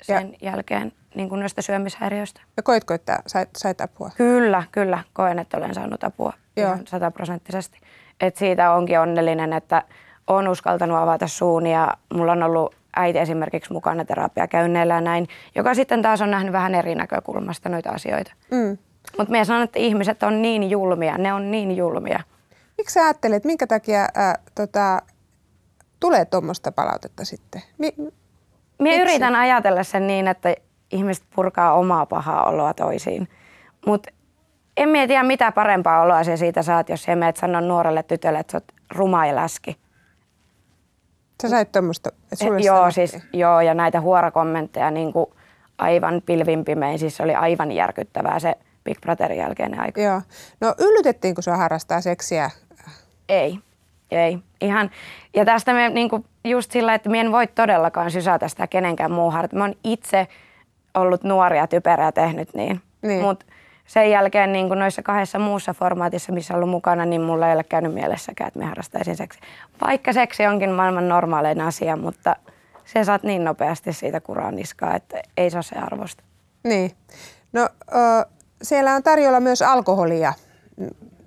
sen 0.02 0.36
ja. 0.40 0.50
jälkeen 0.50 0.92
niin 1.14 1.28
kuin 1.28 1.40
noista 1.40 1.62
syömishäiriöistä. 1.62 2.40
Ja 2.56 2.62
koitko, 2.62 2.94
että 2.94 3.18
sait, 3.26 3.48
sait 3.56 3.80
apua? 3.80 4.10
Kyllä, 4.16 4.62
kyllä. 4.72 5.02
Koen, 5.12 5.38
että 5.38 5.56
olen 5.56 5.74
saanut 5.74 6.04
apua 6.04 6.32
Joo. 6.56 6.66
ihan 6.66 6.86
sataprosenttisesti. 6.86 7.80
Et 8.20 8.36
siitä 8.36 8.72
onkin 8.72 9.00
onnellinen, 9.00 9.52
että 9.52 9.82
olen 10.26 10.48
uskaltanut 10.48 10.98
avata 10.98 11.26
suun 11.26 11.66
ja 11.66 11.94
mulla 12.14 12.32
on 12.32 12.42
ollut 12.42 12.74
äiti 12.96 13.18
esimerkiksi 13.18 13.72
mukana 13.72 14.04
terapiakäynneillä 14.04 14.94
ja 14.94 15.00
näin, 15.00 15.28
joka 15.54 15.74
sitten 15.74 16.02
taas 16.02 16.20
on 16.20 16.30
nähnyt 16.30 16.52
vähän 16.52 16.74
eri 16.74 16.94
näkökulmasta 16.94 17.68
noita 17.68 17.90
asioita. 17.90 18.32
Mm. 18.50 18.78
Mutta 19.18 19.30
minä 19.30 19.44
sanon, 19.44 19.62
että 19.62 19.78
ihmiset 19.78 20.22
on 20.22 20.42
niin 20.42 20.70
julmia, 20.70 21.18
ne 21.18 21.32
on 21.32 21.50
niin 21.50 21.76
julmia. 21.76 22.20
Miksi 22.78 22.92
sä 22.92 23.04
ajattelet, 23.04 23.44
minkä 23.44 23.66
takia 23.66 24.08
ää, 24.14 24.38
tota, 24.54 25.02
tulee 26.00 26.24
tuommoista 26.24 26.72
palautetta 26.72 27.24
sitten? 27.24 27.62
Mi- 27.78 27.94
Minä 28.78 29.02
yritän 29.02 29.34
ajatella 29.34 29.82
sen 29.82 30.06
niin, 30.06 30.28
että 30.28 30.54
ihmiset 30.90 31.24
purkaa 31.34 31.72
omaa 31.72 32.06
pahaa 32.06 32.44
oloa 32.44 32.74
toisiin. 32.74 33.28
Mutta 33.86 34.10
en 34.76 34.88
tiedä, 35.08 35.22
mitä 35.22 35.52
parempaa 35.52 36.02
oloa 36.02 36.24
se 36.24 36.36
siitä 36.36 36.62
saat, 36.62 36.88
jos 36.88 37.02
sä 37.02 37.16
menet 37.16 37.36
sanoa 37.36 37.60
nuorelle 37.60 38.02
tytölle, 38.02 38.38
että 38.38 38.50
sä 38.52 38.56
oot 38.56 38.72
ruma 38.94 39.26
ja 39.26 39.34
läski. 39.34 39.76
Sä 41.42 41.48
sait 41.48 41.72
tuommoista, 41.72 42.10
eh, 42.40 42.64
Joo, 42.64 42.90
siis, 42.90 43.18
joo, 43.32 43.60
ja 43.60 43.74
näitä 43.74 44.00
huorakommentteja 44.00 44.90
niin 44.90 45.12
kuin 45.12 45.26
aivan 45.78 46.22
pilvinpimein, 46.26 46.98
siis 46.98 47.16
se 47.16 47.22
oli 47.22 47.34
aivan 47.34 47.72
järkyttävää 47.72 48.38
se 48.38 48.54
Big 48.84 49.00
Brotherin 49.00 49.38
jälkeinen 49.38 49.80
aika. 49.80 50.00
Joo. 50.00 50.22
No 50.60 50.74
yllytettiinkö 50.78 51.42
sinua 51.42 51.56
harrastaa 51.56 52.00
seksiä? 52.00 52.50
Ei, 53.28 53.58
ei. 54.10 54.38
Ihan, 54.60 54.90
ja 55.34 55.44
tästä 55.44 55.72
me 55.72 55.88
niin 55.88 56.08
kuin 56.08 56.24
just 56.44 56.70
sillä, 56.70 56.94
että 56.94 57.08
minä 57.08 57.20
en 57.20 57.32
voi 57.32 57.46
todellakaan 57.46 58.10
sysätä 58.10 58.48
sitä 58.48 58.66
kenenkään 58.66 59.12
muuhun. 59.12 59.48
Mä 59.52 59.64
oon 59.64 59.74
itse 59.84 60.28
ollut 60.94 61.22
nuoria 61.24 61.66
typerää 61.66 62.12
tehnyt 62.12 62.54
niin. 62.54 62.80
niin. 63.02 63.20
Mutta 63.22 63.46
sen 63.86 64.10
jälkeen 64.10 64.52
niin 64.52 64.68
kuin 64.68 64.78
noissa 64.78 65.02
kahdessa 65.02 65.38
muussa 65.38 65.74
formaatissa, 65.74 66.32
missä 66.32 66.54
ollut 66.54 66.68
mukana, 66.68 67.04
niin 67.04 67.22
mulla 67.22 67.48
ei 67.48 67.54
ole 67.54 67.64
käynyt 67.64 67.94
mielessäkään, 67.94 68.48
että 68.48 68.58
me 68.58 68.66
harrastaisin 68.66 69.16
seksi. 69.16 69.40
Vaikka 69.86 70.12
seksi 70.12 70.46
onkin 70.46 70.70
maailman 70.70 71.08
normaalein 71.08 71.60
asia, 71.60 71.96
mutta 71.96 72.36
se 72.84 73.04
saat 73.04 73.22
niin 73.22 73.44
nopeasti 73.44 73.92
siitä 73.92 74.20
kuraan 74.20 74.56
niskaa, 74.56 74.96
että 74.96 75.22
ei 75.36 75.50
se 75.50 75.56
ole 75.56 75.62
se 75.62 75.76
arvosta. 75.76 76.24
Niin. 76.64 76.90
No 77.52 77.68
ö, 77.88 78.26
siellä 78.62 78.94
on 78.94 79.02
tarjolla 79.02 79.40
myös 79.40 79.62
alkoholia. 79.62 80.32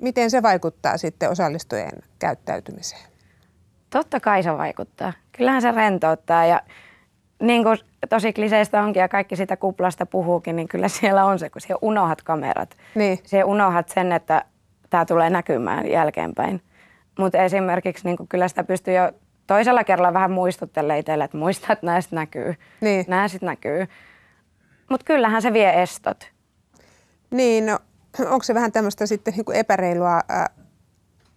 Miten 0.02 0.32
se 0.32 0.44
vaikuttaa 0.44 0.98
sitten 0.98 1.30
osallistujien 1.30 2.04
käyttäytymiseen? 2.20 3.10
Totta 3.90 4.20
kai 4.20 4.44
se 4.44 4.58
vaikuttaa. 4.58 5.14
Kyllähän 5.32 5.62
se 5.62 5.72
rentouttaa 5.72 6.46
ja 6.46 6.62
niin 7.42 7.64
kuin 7.64 7.78
tosi 8.10 8.34
kliseistä 8.34 8.84
onkin 8.84 9.00
ja 9.00 9.08
kaikki 9.08 9.36
sitä 9.36 9.58
kuplasta 9.58 10.06
puhuukin, 10.06 10.56
niin 10.56 10.68
kyllä 10.68 10.88
siellä 10.88 11.26
on 11.26 11.40
se, 11.40 11.50
kun 11.50 11.62
siellä 11.62 11.80
unohat 11.82 12.22
kamerat. 12.22 12.78
Niin. 12.96 13.20
Siellä 13.24 13.46
unohat 13.46 13.90
sen, 13.90 14.12
että 14.12 14.46
tämä 14.90 15.06
tulee 15.06 15.30
näkymään 15.30 15.92
jälkeenpäin. 15.92 16.62
Mutta 17.20 17.38
esimerkiksi 17.38 18.06
niin 18.06 18.28
kyllä 18.30 18.48
sitä 18.48 18.64
pystyy 18.64 18.94
jo 18.94 19.12
toisella 19.48 19.84
kerralla 19.84 20.14
vähän 20.14 20.32
muistuttelemaan 20.32 21.00
itselle, 21.00 21.24
että 21.24 21.38
muista, 21.38 21.74
että 21.74 21.86
näistä 21.86 22.16
näkyy. 22.16 22.56
Niin. 22.82 23.06
Nämä 23.08 23.28
sitten 23.28 23.48
näkyy. 23.48 23.88
Mutta 24.90 25.06
kyllähän 25.06 25.42
se 25.42 25.54
vie 25.54 25.82
estot. 25.82 26.30
Niin, 27.32 27.66
no, 27.66 27.80
onko 28.20 28.44
se 28.44 28.54
vähän 28.54 28.72
tämmöistä 28.72 29.06
sitten 29.06 29.34
niin 29.34 29.46
kuin 29.46 29.58
epäreilua 29.58 30.16
äh, 30.16 30.46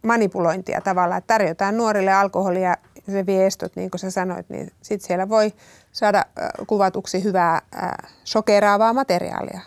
manipulointia 0.02 0.80
tavallaan, 0.80 1.18
että 1.18 1.34
tarjotaan 1.34 1.76
nuorille 1.76 2.12
alkoholia 2.12 2.76
se 3.10 3.26
vie 3.26 3.46
estot, 3.46 3.76
niin 3.76 3.90
kuin 3.90 3.98
sä 3.98 4.10
sanoit, 4.10 4.48
niin 4.48 4.70
sitten 4.82 5.06
siellä 5.06 5.28
voi 5.28 5.52
saada 5.92 6.24
kuvatuksi 6.66 7.24
hyvää 7.24 7.60
sokeraavaa 8.24 8.92
materiaalia. 8.92 9.60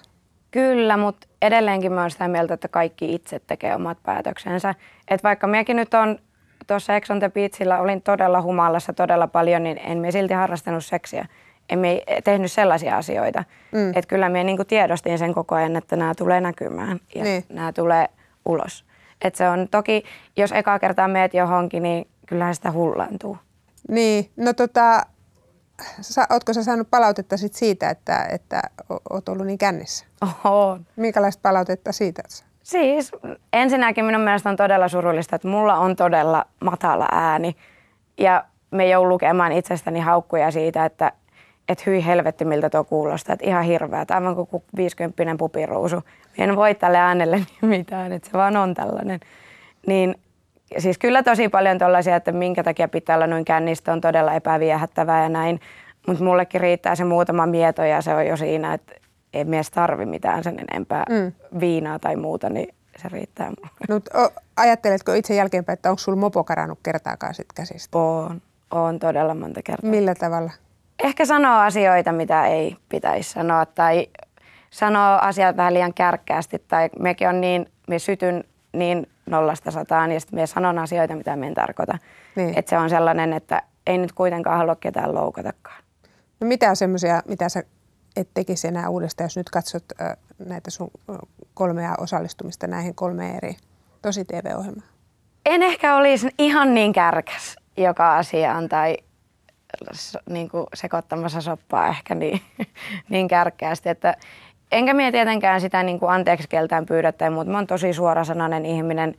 Kyllä, 0.51 0.97
mutta 0.97 1.27
edelleenkin 1.41 1.93
mä 1.93 2.01
oon 2.01 2.11
sitä 2.11 2.27
mieltä, 2.27 2.53
että 2.53 2.67
kaikki 2.67 3.15
itse 3.15 3.39
tekee 3.39 3.75
omat 3.75 3.97
päätöksensä. 4.03 4.75
Et 5.07 5.23
vaikka 5.23 5.47
minäkin 5.47 5.75
nyt 5.75 5.93
on 5.93 6.19
tuossa 6.67 6.95
Ex 6.95 7.09
on 7.09 7.19
the 7.19 7.29
Beachillä, 7.29 7.79
olin 7.79 8.01
todella 8.01 8.41
humalassa 8.41 8.93
todella 8.93 9.27
paljon, 9.27 9.63
niin 9.63 9.77
en 9.77 9.97
minä 9.97 10.11
silti 10.11 10.33
harrastanut 10.33 10.85
seksiä. 10.85 11.25
En 11.69 11.79
minä 11.79 12.01
tehnyt 12.23 12.51
sellaisia 12.51 12.97
asioita. 12.97 13.43
Mm. 13.71 13.89
Että 13.89 14.07
kyllä 14.07 14.29
minä 14.29 14.43
niin 14.43 14.67
tiedostin 14.67 15.19
sen 15.19 15.33
koko 15.33 15.55
ajan, 15.55 15.75
että 15.75 15.95
nämä 15.95 16.15
tulee 16.15 16.41
näkymään 16.41 16.99
ja 17.15 17.23
niin. 17.23 17.43
nämä 17.49 17.73
tulee 17.73 18.07
ulos. 18.45 18.85
Et 19.21 19.35
se 19.35 19.49
on 19.49 19.67
toki, 19.71 20.03
jos 20.37 20.51
eka 20.51 20.79
kertaa 20.79 21.07
meet 21.07 21.33
johonkin, 21.33 21.83
niin 21.83 22.07
kyllähän 22.27 22.55
sitä 22.55 22.71
hullantuu. 22.71 23.37
Niin, 23.89 24.31
no 24.37 24.53
tota, 24.53 25.05
Sa, 26.01 26.27
ootko 26.29 26.53
sä 26.53 26.63
saanut 26.63 26.89
palautetta 26.91 27.37
sit 27.37 27.53
siitä, 27.53 27.89
että, 27.89 28.25
että 28.31 28.61
oot 29.09 29.29
ollut 29.29 29.45
niin 29.45 29.57
kännissä? 29.57 30.05
Oho. 30.21 30.79
Minkälaista 30.95 31.41
palautetta 31.41 31.91
siitä? 31.91 32.23
Siis 32.63 33.11
ensinnäkin 33.53 34.05
minun 34.05 34.21
mielestä 34.21 34.49
on 34.49 34.55
todella 34.55 34.87
surullista, 34.87 35.35
että 35.35 35.47
mulla 35.47 35.77
on 35.77 35.95
todella 35.95 36.45
matala 36.59 37.07
ääni. 37.11 37.55
Ja 38.17 38.45
me 38.71 38.89
joudun 38.89 39.09
lukemaan 39.09 39.51
itsestäni 39.51 39.99
haukkuja 39.99 40.51
siitä, 40.51 40.85
että 40.85 41.11
et 41.69 41.85
hyi 41.85 42.05
helvetti 42.05 42.45
miltä 42.45 42.69
tuo 42.69 42.83
kuulostaa, 42.83 43.33
että 43.33 43.45
ihan 43.45 43.63
hirveä, 43.63 44.05
aivan 44.09 44.35
kuin 44.35 44.63
50 44.75 45.35
pupiruusu. 45.37 46.01
En 46.37 46.55
voi 46.55 46.75
tälle 46.75 46.97
äänelle 46.97 47.35
niin 47.35 47.69
mitään, 47.77 48.11
että 48.11 48.29
se 48.29 48.37
vaan 48.37 48.57
on 48.57 48.73
tällainen. 48.73 49.19
Niin 49.87 50.15
siis 50.77 50.97
kyllä 50.97 51.23
tosi 51.23 51.49
paljon 51.49 51.77
tuollaisia, 51.77 52.15
että 52.15 52.31
minkä 52.31 52.63
takia 52.63 52.87
pitää 52.87 53.15
olla 53.15 53.27
noin 53.27 53.45
kännistä 53.45 53.93
on 53.93 54.01
todella 54.01 54.33
epäviehättävää 54.33 55.23
ja 55.23 55.29
näin. 55.29 55.59
Mutta 56.07 56.23
mullekin 56.23 56.61
riittää 56.61 56.95
se 56.95 57.03
muutama 57.03 57.45
mieto 57.45 57.83
ja 57.83 58.01
se 58.01 58.13
on 58.13 58.27
jo 58.27 58.37
siinä, 58.37 58.73
että 58.73 58.93
ei 59.33 59.43
mies 59.43 59.71
tarvi 59.71 60.05
mitään 60.05 60.43
sen 60.43 60.59
enempää 60.71 61.03
mm. 61.09 61.31
viinaa 61.59 61.99
tai 61.99 62.15
muuta, 62.15 62.49
niin 62.49 62.75
se 62.97 63.09
riittää 63.09 63.47
mulle. 63.47 63.69
No, 63.89 64.01
ajatteletko 64.57 65.13
itse 65.13 65.35
jälkeenpäin, 65.35 65.73
että 65.73 65.89
onko 65.89 65.99
sulla 65.99 66.17
mopo 66.17 66.43
karannut 66.43 66.79
kertaakaan 66.83 67.33
sit 67.33 67.53
käsistä? 67.55 67.97
On, 67.97 68.41
on 68.71 68.99
todella 68.99 69.35
monta 69.35 69.61
kertaa. 69.63 69.89
Millä 69.89 70.15
tavalla? 70.15 70.51
Ehkä 71.03 71.25
sanoo 71.25 71.59
asioita, 71.59 72.11
mitä 72.11 72.45
ei 72.45 72.77
pitäisi 72.89 73.31
sanoa 73.31 73.65
tai 73.65 74.07
sanoo 74.69 75.19
asiat 75.21 75.57
vähän 75.57 75.73
liian 75.73 75.93
kärkkäästi 75.93 76.63
tai 76.67 76.89
mekin 76.99 77.29
on 77.29 77.41
niin, 77.41 77.65
me 77.87 77.99
sytyn 77.99 78.43
niin 78.73 79.07
nollasta 79.25 79.71
sataan 79.71 80.11
ja 80.11 80.19
sitten 80.19 80.39
me 80.39 80.47
sanon 80.47 80.79
asioita, 80.79 81.15
mitä 81.15 81.35
me 81.35 81.47
en 81.47 81.53
tarkoita. 81.53 81.97
Niin. 82.35 82.57
Että 82.57 82.69
se 82.69 82.77
on 82.77 82.89
sellainen, 82.89 83.33
että 83.33 83.61
ei 83.87 83.97
nyt 83.97 84.11
kuitenkaan 84.11 84.57
halua 84.57 84.75
ketään 84.75 85.15
loukatakaan. 85.15 85.83
No 86.39 86.47
mitä 86.47 86.69
on 86.69 86.75
semmoisia, 86.75 87.21
mitä 87.27 87.49
sä 87.49 87.63
et 88.15 88.29
tekisi 88.33 88.67
enää 88.67 88.89
uudestaan, 88.89 89.25
jos 89.25 89.37
nyt 89.37 89.49
katsot 89.49 89.83
näitä 90.45 90.71
sun 90.71 90.91
kolmea 91.53 91.95
osallistumista 91.97 92.67
näihin 92.67 92.95
kolmeen 92.95 93.35
eri 93.35 93.55
tosi 94.01 94.25
TV-ohjelmaan? 94.25 94.87
En 95.45 95.63
ehkä 95.63 95.95
olisi 95.95 96.29
ihan 96.37 96.73
niin 96.73 96.93
kärkäs 96.93 97.55
joka 97.77 98.17
asiaan 98.17 98.69
tai 98.69 98.97
niin 100.29 100.49
kuin 100.49 100.67
sekoittamassa 100.73 101.41
soppaa 101.41 101.87
ehkä 101.87 102.15
niin, 102.15 102.41
niin 103.09 103.27
kärkkäästi, 103.27 103.89
että 103.89 104.17
enkä 104.71 104.93
mie 104.93 105.11
tietenkään 105.11 105.61
sitä 105.61 105.83
niin 105.83 105.99
kuin 105.99 106.11
anteeksi 106.11 106.47
keltään 106.47 106.85
pyydä 106.85 107.11
tai 107.11 107.29
muuta. 107.29 107.51
Mä 107.51 107.57
oon 107.57 107.67
tosi 107.67 107.93
suorasanainen 107.93 108.65
ihminen. 108.65 109.15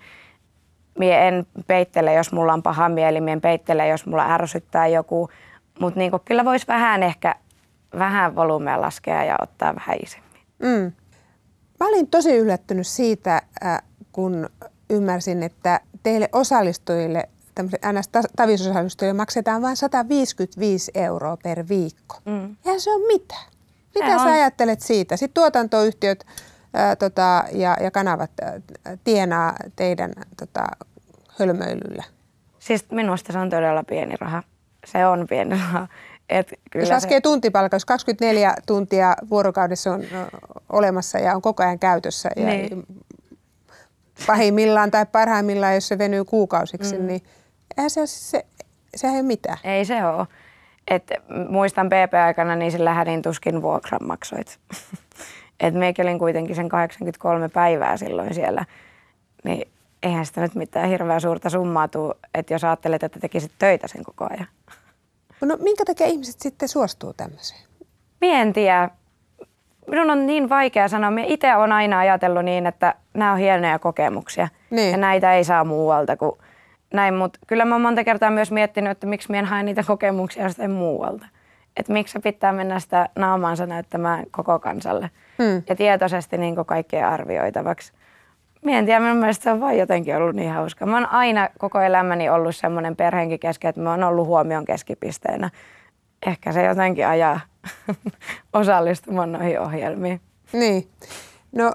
Mie 0.99 1.29
en 1.29 1.47
peittele, 1.67 2.15
jos 2.15 2.33
mulla 2.33 2.53
on 2.53 2.63
paha 2.63 2.89
mieli, 2.89 3.21
mie 3.21 3.33
en 3.33 3.41
peittele, 3.41 3.89
jos 3.89 4.07
mulla 4.07 4.35
ärsyttää 4.35 4.87
joku. 4.87 5.29
Mutta 5.81 6.01
niin 6.01 6.13
kyllä 6.25 6.45
voisi 6.45 6.67
vähän 6.67 7.03
ehkä 7.03 7.35
vähän 7.99 8.37
volyymea 8.37 8.81
laskea 8.81 9.25
ja 9.25 9.37
ottaa 9.43 9.75
vähän 9.75 9.97
isemmin. 10.03 10.41
Mm. 10.59 10.93
Mä 11.81 11.89
olin 11.89 12.11
tosi 12.11 12.37
yllättynyt 12.37 12.87
siitä, 12.87 13.43
kun 14.13 14.49
ymmärsin, 14.91 15.43
että 15.43 15.81
teille 16.03 16.29
osallistujille, 16.33 17.29
ns. 17.93 18.11
tavisosallistujille 18.37 19.17
maksetaan 19.17 19.63
vain 19.63 19.77
155 19.77 20.91
euroa 20.95 21.37
per 21.43 21.65
viikko. 21.69 22.17
Mm. 22.25 22.57
Ja 22.65 22.81
se 22.81 22.95
on 22.95 23.01
mitä? 23.01 23.56
Mitä 24.05 24.19
sä 24.19 24.23
on. 24.23 24.33
ajattelet 24.33 24.81
siitä? 24.81 25.17
Sitten 25.17 25.35
tuotantoyhtiöt 25.35 26.27
ää, 26.75 26.97
tota, 26.97 27.45
ja, 27.53 27.77
ja 27.81 27.91
kanavat 27.91 28.31
ää, 28.43 28.61
tienaa 29.05 29.55
teidän 29.77 30.13
tota, 30.39 30.65
hölmöilyllä. 31.39 32.05
Siis 32.59 32.91
minusta 32.91 33.33
se 33.33 33.39
on 33.39 33.51
todella 33.51 33.83
pieni 33.83 34.15
raha. 34.21 34.43
Se 34.87 35.07
on 35.07 35.27
pieni 35.29 35.51
raha. 35.51 35.89
Et 36.29 36.53
kyllä 36.71 36.83
jos 36.83 36.91
laskee 36.91 37.17
se... 37.17 37.21
tuntipalkka, 37.21 37.75
jos 37.75 37.85
24 37.85 38.55
tuntia 38.67 39.17
vuorokaudessa 39.31 39.93
on 39.93 40.05
olemassa 40.73 41.19
ja 41.19 41.35
on 41.35 41.43
koko 41.43 41.63
ajan 41.63 41.79
käytössä 41.79 42.31
niin. 42.37 42.63
ja 42.71 42.77
pahimmillaan 44.27 44.91
tai 44.91 45.07
parhaimmillaan, 45.07 45.75
jos 45.75 45.89
se 45.89 45.99
venyy 45.99 46.25
kuukausiksi, 46.25 46.99
mm. 46.99 47.07
niin 47.07 47.23
eihän 47.77 47.91
se, 47.91 48.07
se, 48.07 48.47
sehän 48.97 49.15
ei 49.15 49.21
ole 49.21 49.27
mitään. 49.27 49.59
Ei 49.65 49.85
se 49.85 50.05
ole. 50.05 50.27
Et 50.91 51.11
muistan 51.49 51.89
PP-aikana, 51.89 52.57
niin 52.57 52.73
sillä 52.73 52.95
hädin 52.95 53.23
tuskin 53.23 53.63
vuokran 53.63 54.07
maksoit. 54.07 54.59
Et 55.61 55.75
meikin 55.75 56.05
olin 56.05 56.19
kuitenkin 56.19 56.57
sen 56.57 56.69
83 56.69 57.49
päivää 57.49 57.97
silloin 57.97 58.35
siellä. 58.35 58.65
Niin 59.45 59.69
eihän 60.03 60.27
sitä 60.27 60.41
nyt 60.41 60.55
mitään 60.55 60.89
hirveän 60.89 61.21
suurta 61.21 61.51
summaa 61.51 61.89
tuu, 61.89 62.15
että 62.35 62.55
jos 62.55 62.65
ajattelet, 62.65 63.03
että 63.03 63.21
tekisit 63.21 63.53
töitä 63.59 63.89
sen 63.89 64.05
koko 64.05 64.27
ajan. 64.31 64.47
No 65.41 65.57
minkä 65.61 65.85
takia 65.85 66.07
ihmiset 66.07 66.41
sitten 66.41 66.69
suostuu 66.69 67.13
tämmöiseen? 67.13 67.61
Mie 68.21 68.41
en 68.41 68.53
tiedä. 68.53 68.91
Minun 69.91 70.11
on 70.11 70.27
niin 70.27 70.49
vaikea 70.49 70.89
sanoa. 70.89 71.11
Minä 71.11 71.27
itse 71.31 71.57
olen 71.57 71.73
aina 71.73 71.99
ajatellut 71.99 72.45
niin, 72.45 72.67
että 72.67 72.95
nämä 73.15 73.33
on 73.33 73.39
hienoja 73.39 73.79
kokemuksia. 73.79 74.49
Niin. 74.71 74.91
Ja 74.91 74.97
näitä 74.97 75.35
ei 75.35 75.45
saa 75.45 75.65
muualta 75.65 76.17
kuin 76.17 76.33
näin. 76.95 77.15
Mutta 77.15 77.39
kyllä 77.47 77.65
mä 77.65 77.79
monta 77.79 78.05
kertaa 78.05 78.31
myös 78.31 78.53
miettinyt, 78.53 78.91
että 78.91 79.07
miksi 79.07 79.31
minä 79.31 79.39
en 79.39 79.45
hae 79.45 79.63
niitä 79.63 79.83
kokemuksia 79.87 80.43
jostain 80.43 80.71
muualta. 80.71 81.27
Että 81.77 81.93
miksi 81.93 82.13
se 82.13 82.19
pitää 82.19 82.53
mennä 82.53 82.81
sitä 82.81 83.09
naamaansa 83.17 83.67
näyttämään 83.67 84.25
koko 84.31 84.59
kansalle. 84.59 85.11
Hmm. 85.39 85.63
Ja 85.69 85.77
tietoisesti 85.77 86.39
niin 86.39 86.57
kaikkea 86.67 87.09
arvioitavaksi. 87.09 87.93
Mie 88.63 88.79
en 88.79 88.87
tiedä, 88.87 89.01
minun 89.01 89.17
mielestä 89.17 89.43
se 89.43 89.53
on 89.53 89.61
vain 89.61 89.79
jotenkin 89.79 90.17
ollut 90.17 90.37
niin 90.37 90.53
hauska. 90.53 90.87
Mä 90.87 90.97
oon 90.97 91.07
aina 91.07 91.49
koko 91.59 91.81
elämäni 91.81 92.29
ollut 92.29 92.57
semmoinen 92.57 92.97
perheenkin 92.97 93.41
kesken, 93.41 93.69
että 93.69 93.81
mä 93.81 93.91
oon 93.91 94.05
ollut 94.05 94.27
huomion 94.27 94.65
keskipisteenä. 94.65 95.51
Ehkä 96.27 96.53
se 96.53 96.65
jotenkin 96.65 97.07
ajaa 97.07 97.41
osallistumaan 98.53 99.33
noihin 99.33 99.61
ohjelmiin. 99.61 100.21
Niin. 100.53 100.89
No 101.57 101.73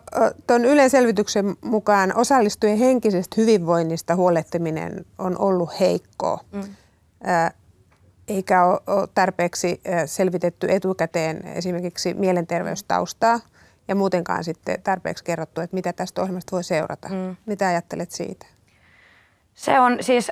tuon 0.47 0.65
Ylen 0.65 0.89
selvityksen 0.89 1.55
mukaan 1.61 2.15
osallistujien 2.15 2.77
henkisestä 2.77 3.35
hyvinvoinnista 3.37 4.15
huolehtiminen 4.15 5.05
on 5.17 5.39
ollut 5.39 5.79
heikkoa. 5.79 6.39
Mm. 6.51 6.61
eikä 8.27 8.65
ole 8.65 9.07
tarpeeksi 9.13 9.81
selvitetty 10.05 10.67
etukäteen 10.69 11.47
esimerkiksi 11.47 12.13
mielenterveystaustaa 12.13 13.39
ja 13.87 13.95
muutenkaan 13.95 14.43
sitten 14.43 14.81
tarpeeksi 14.81 15.23
kerrottu, 15.23 15.61
että 15.61 15.75
mitä 15.75 15.93
tästä 15.93 16.21
ohjelmasta 16.21 16.51
voi 16.51 16.63
seurata. 16.63 17.09
Mm. 17.09 17.35
Mitä 17.45 17.67
ajattelet 17.67 18.11
siitä? 18.11 18.45
Se 19.53 19.79
on 19.79 19.97
siis, 20.01 20.31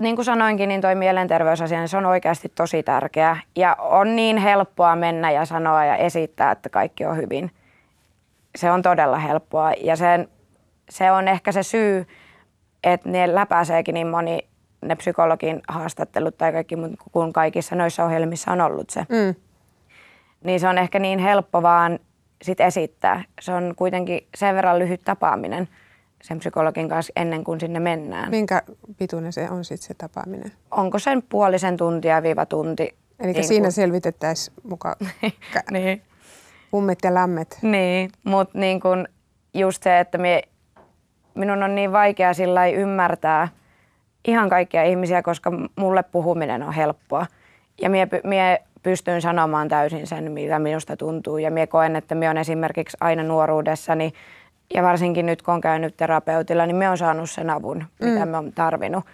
niin 0.00 0.16
kuin 0.16 0.24
sanoinkin, 0.24 0.68
niin 0.68 0.80
toi 0.80 0.94
mielenterveysasia, 0.94 1.78
niin 1.78 1.88
se 1.88 1.96
on 1.96 2.06
oikeasti 2.06 2.52
tosi 2.54 2.82
tärkeä. 2.82 3.36
Ja 3.56 3.74
on 3.74 4.16
niin 4.16 4.36
helppoa 4.36 4.96
mennä 4.96 5.30
ja 5.30 5.44
sanoa 5.44 5.84
ja 5.84 5.96
esittää, 5.96 6.50
että 6.50 6.68
kaikki 6.68 7.04
on 7.04 7.16
hyvin. 7.16 7.50
Se 8.56 8.70
on 8.70 8.82
todella 8.82 9.18
helppoa 9.18 9.72
ja 9.72 9.96
sen, 9.96 10.28
se 10.90 11.10
on 11.10 11.28
ehkä 11.28 11.52
se 11.52 11.62
syy, 11.62 12.06
että 12.84 13.08
ne 13.08 13.34
läpäiseekin 13.34 13.94
niin 13.94 14.06
moni 14.06 14.48
ne 14.80 14.96
psykologin 14.96 15.62
haastattelut 15.68 16.38
tai 16.38 16.52
kaikki, 16.52 16.74
kun 17.12 17.32
kaikissa 17.32 17.76
noissa 17.76 18.04
ohjelmissa 18.04 18.52
on 18.52 18.60
ollut 18.60 18.90
se. 18.90 19.00
Mm. 19.00 19.34
Niin 20.44 20.60
se 20.60 20.68
on 20.68 20.78
ehkä 20.78 20.98
niin 20.98 21.18
helppo 21.18 21.62
vaan 21.62 21.98
sit 22.42 22.60
esittää. 22.60 23.24
Se 23.40 23.52
on 23.52 23.74
kuitenkin 23.76 24.26
sen 24.34 24.54
verran 24.54 24.78
lyhyt 24.78 25.02
tapaaminen 25.02 25.68
sen 26.22 26.38
psykologin 26.38 26.88
kanssa 26.88 27.12
ennen 27.16 27.44
kuin 27.44 27.60
sinne 27.60 27.80
mennään. 27.80 28.30
Minkä 28.30 28.62
pituinen 28.98 29.32
se 29.32 29.50
on 29.50 29.64
sitten 29.64 29.88
se 29.88 29.94
tapaaminen? 29.94 30.52
Onko 30.70 30.98
sen 30.98 31.22
puolisen 31.22 31.76
tuntia 31.76 32.22
viiva 32.22 32.46
tunti? 32.46 32.94
Eli 33.20 33.32
niin 33.32 33.44
siinä 33.44 33.66
kun... 33.66 33.72
selvitettäisiin 33.72 34.56
mukaan 34.62 34.96
niin. 35.70 36.02
Ummet 36.76 36.98
ja 37.04 37.14
lammet. 37.14 37.58
Niin, 37.62 38.10
mutta 38.24 38.58
niin 38.58 38.80
kun 38.80 39.08
just 39.54 39.82
se, 39.82 40.00
että 40.00 40.18
me, 40.18 40.42
minun 41.34 41.62
on 41.62 41.74
niin 41.74 41.92
vaikea 41.92 42.34
sillä 42.34 42.66
ymmärtää 42.66 43.48
ihan 44.28 44.48
kaikkia 44.48 44.82
ihmisiä, 44.82 45.22
koska 45.22 45.52
mulle 45.76 46.02
puhuminen 46.02 46.62
on 46.62 46.72
helppoa. 46.72 47.26
Ja 47.82 47.90
mie, 47.90 48.08
mie 48.24 48.62
pystyn 48.82 49.22
sanomaan 49.22 49.68
täysin 49.68 50.06
sen, 50.06 50.32
mitä 50.32 50.58
minusta 50.58 50.96
tuntuu. 50.96 51.38
Ja 51.38 51.50
mie 51.50 51.66
koen, 51.66 51.96
että 51.96 52.14
mie 52.14 52.28
on 52.28 52.38
esimerkiksi 52.38 52.96
aina 53.00 53.22
nuoruudessani, 53.22 54.12
ja 54.74 54.82
varsinkin 54.82 55.26
nyt 55.26 55.42
kun 55.42 55.54
on 55.54 55.60
käynyt 55.60 55.96
terapeutilla, 55.96 56.66
niin 56.66 56.76
me 56.76 56.88
on 56.90 56.98
saanut 56.98 57.30
sen 57.30 57.50
avun, 57.50 57.84
mitä 58.00 58.24
mm. 58.24 58.30
me 58.30 58.36
on 58.36 58.52
tarvinnut. 58.52 59.04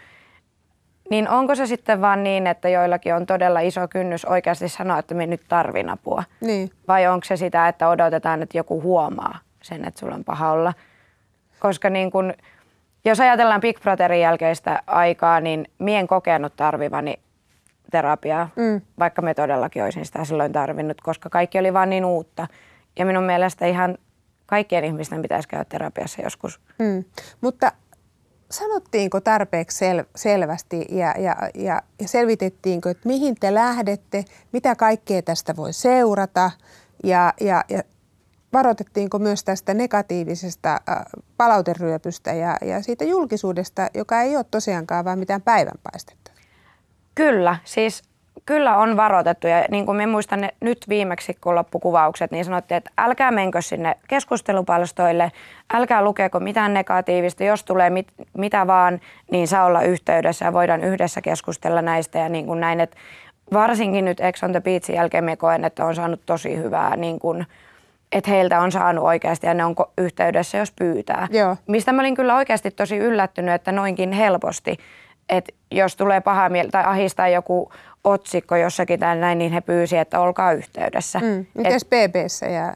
Niin 1.12 1.28
onko 1.28 1.54
se 1.54 1.66
sitten 1.66 2.00
vaan 2.00 2.24
niin, 2.24 2.46
että 2.46 2.68
joillakin 2.68 3.14
on 3.14 3.26
todella 3.26 3.60
iso 3.60 3.88
kynnys 3.88 4.24
oikeasti 4.24 4.68
sanoa, 4.68 4.98
että 4.98 5.14
me 5.14 5.26
nyt 5.26 5.40
tarvin 5.48 5.88
apua? 5.88 6.24
Niin. 6.40 6.70
Vai 6.88 7.06
onko 7.06 7.24
se 7.24 7.36
sitä, 7.36 7.68
että 7.68 7.88
odotetaan, 7.88 8.42
että 8.42 8.58
joku 8.58 8.82
huomaa 8.82 9.38
sen, 9.62 9.88
että 9.88 10.00
sulla 10.00 10.14
on 10.14 10.24
paha 10.24 10.52
olla? 10.52 10.74
Koska 11.60 11.90
niin 11.90 12.10
kun, 12.10 12.34
jos 13.04 13.20
ajatellaan 13.20 13.60
Big 13.60 13.80
Brotherin 13.80 14.20
jälkeistä 14.20 14.82
aikaa, 14.86 15.40
niin 15.40 15.66
mien 15.78 16.06
kokenut 16.06 16.56
tarvivani 16.56 17.14
terapiaa, 17.90 18.48
mm. 18.56 18.80
vaikka 18.98 19.22
me 19.22 19.34
todellakin 19.34 19.84
olisin 19.84 20.06
sitä 20.06 20.24
silloin 20.24 20.52
tarvinnut, 20.52 21.00
koska 21.00 21.30
kaikki 21.30 21.58
oli 21.58 21.72
vaan 21.72 21.90
niin 21.90 22.04
uutta. 22.04 22.46
Ja 22.98 23.06
minun 23.06 23.24
mielestä 23.24 23.66
ihan 23.66 23.98
kaikkien 24.46 24.84
ihmisten 24.84 25.22
pitäisi 25.22 25.48
käydä 25.48 25.64
terapiassa 25.64 26.22
joskus. 26.22 26.60
Mm. 26.78 27.04
Mutta 27.40 27.72
sanottiinko 28.52 29.20
tarpeeksi 29.20 29.84
sel- 29.84 30.06
selvästi 30.16 30.86
ja, 30.88 31.14
ja, 31.18 31.36
ja, 31.54 31.82
ja 32.00 32.08
selvitettiinkö, 32.08 32.90
että 32.90 33.08
mihin 33.08 33.34
te 33.40 33.54
lähdette, 33.54 34.24
mitä 34.52 34.74
kaikkea 34.74 35.22
tästä 35.22 35.56
voi 35.56 35.72
seurata 35.72 36.50
ja, 37.04 37.34
ja, 37.40 37.64
ja 37.68 37.82
varoitettiinko 38.52 39.18
myös 39.18 39.44
tästä 39.44 39.74
negatiivisesta 39.74 40.72
äh, 40.72 40.96
palauteryöpystä 41.36 42.32
ja, 42.32 42.56
ja 42.64 42.82
siitä 42.82 43.04
julkisuudesta, 43.04 43.88
joka 43.94 44.22
ei 44.22 44.36
ole 44.36 44.44
tosiaankaan 44.50 45.04
vaan 45.04 45.18
mitään 45.18 45.42
päivänpaistetta? 45.42 46.32
Kyllä, 47.14 47.56
siis 47.64 48.02
kyllä 48.46 48.76
on 48.76 48.96
varoitettu 48.96 49.46
ja 49.46 49.64
niin 49.70 49.86
kuin 49.86 49.96
me 49.96 50.06
muistan 50.06 50.40
ne 50.40 50.48
nyt 50.60 50.78
viimeksi 50.88 51.36
kun 51.40 51.54
loppukuvaukset, 51.54 52.30
niin 52.30 52.44
sanottiin, 52.44 52.76
että 52.76 52.90
älkää 52.98 53.30
menkö 53.30 53.62
sinne 53.62 53.96
keskustelupalstoille, 54.08 55.32
älkää 55.74 56.04
lukeeko 56.04 56.40
mitään 56.40 56.74
negatiivista, 56.74 57.44
jos 57.44 57.64
tulee 57.64 57.90
mit, 57.90 58.06
mitä 58.38 58.66
vaan, 58.66 59.00
niin 59.30 59.48
saa 59.48 59.64
olla 59.64 59.82
yhteydessä 59.82 60.44
ja 60.44 60.52
voidaan 60.52 60.84
yhdessä 60.84 61.20
keskustella 61.20 61.82
näistä 61.82 62.18
ja 62.18 62.28
niin 62.28 62.46
kuin 62.46 62.60
näin, 62.60 62.80
että 62.80 62.96
varsinkin 63.52 64.04
nyt 64.04 64.20
Ex 64.20 64.42
on 64.42 64.52
the 64.52 64.60
Beachin 64.60 64.96
jälkeen 64.96 65.24
me 65.24 65.36
koen, 65.36 65.64
että 65.64 65.84
on 65.84 65.94
saanut 65.94 66.20
tosi 66.26 66.56
hyvää 66.56 66.96
niin 66.96 67.18
kuin, 67.18 67.46
että 68.12 68.30
heiltä 68.30 68.60
on 68.60 68.72
saanut 68.72 69.04
oikeasti 69.04 69.46
ja 69.46 69.54
ne 69.54 69.64
on 69.64 69.74
yhteydessä, 69.98 70.58
jos 70.58 70.72
pyytää. 70.72 71.28
Joo. 71.30 71.56
Mistä 71.66 71.92
mä 71.92 72.02
olin 72.02 72.14
kyllä 72.14 72.36
oikeasti 72.36 72.70
tosi 72.70 72.96
yllättynyt, 72.96 73.54
että 73.54 73.72
noinkin 73.72 74.12
helposti, 74.12 74.76
että 75.28 75.52
jos 75.70 75.96
tulee 75.96 76.20
paha 76.20 76.48
mieli 76.48 76.70
tai 76.70 76.84
ahistaa 76.84 77.28
joku 77.28 77.72
otsikko 78.04 78.56
jossakin 78.56 79.00
tai 79.00 79.16
näin, 79.16 79.38
niin 79.38 79.52
he 79.52 79.60
pyysi, 79.60 79.96
että 79.96 80.20
olkaa 80.20 80.52
yhteydessä. 80.52 81.18
Mm. 81.18 81.46
Mites 81.54 81.84
BBssä 81.84 82.46
ja 82.46 82.74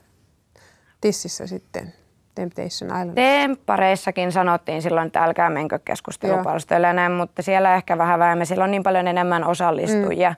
Tississä 1.00 1.46
sitten? 1.46 1.92
Temptation 2.34 2.90
Island. 2.90 3.14
Temppareissakin 3.14 4.32
sanottiin 4.32 4.82
silloin, 4.82 5.06
että 5.06 5.24
älkää 5.24 5.50
menkö 5.50 5.78
keskustelupalstoille 5.84 6.92
näin, 6.92 7.12
mutta 7.12 7.42
siellä 7.42 7.74
ehkä 7.74 7.98
vähän 7.98 8.18
vähemmän. 8.18 8.46
Siellä 8.46 8.64
on 8.64 8.70
niin 8.70 8.82
paljon 8.82 9.08
enemmän 9.08 9.44
osallistujia, 9.44 10.34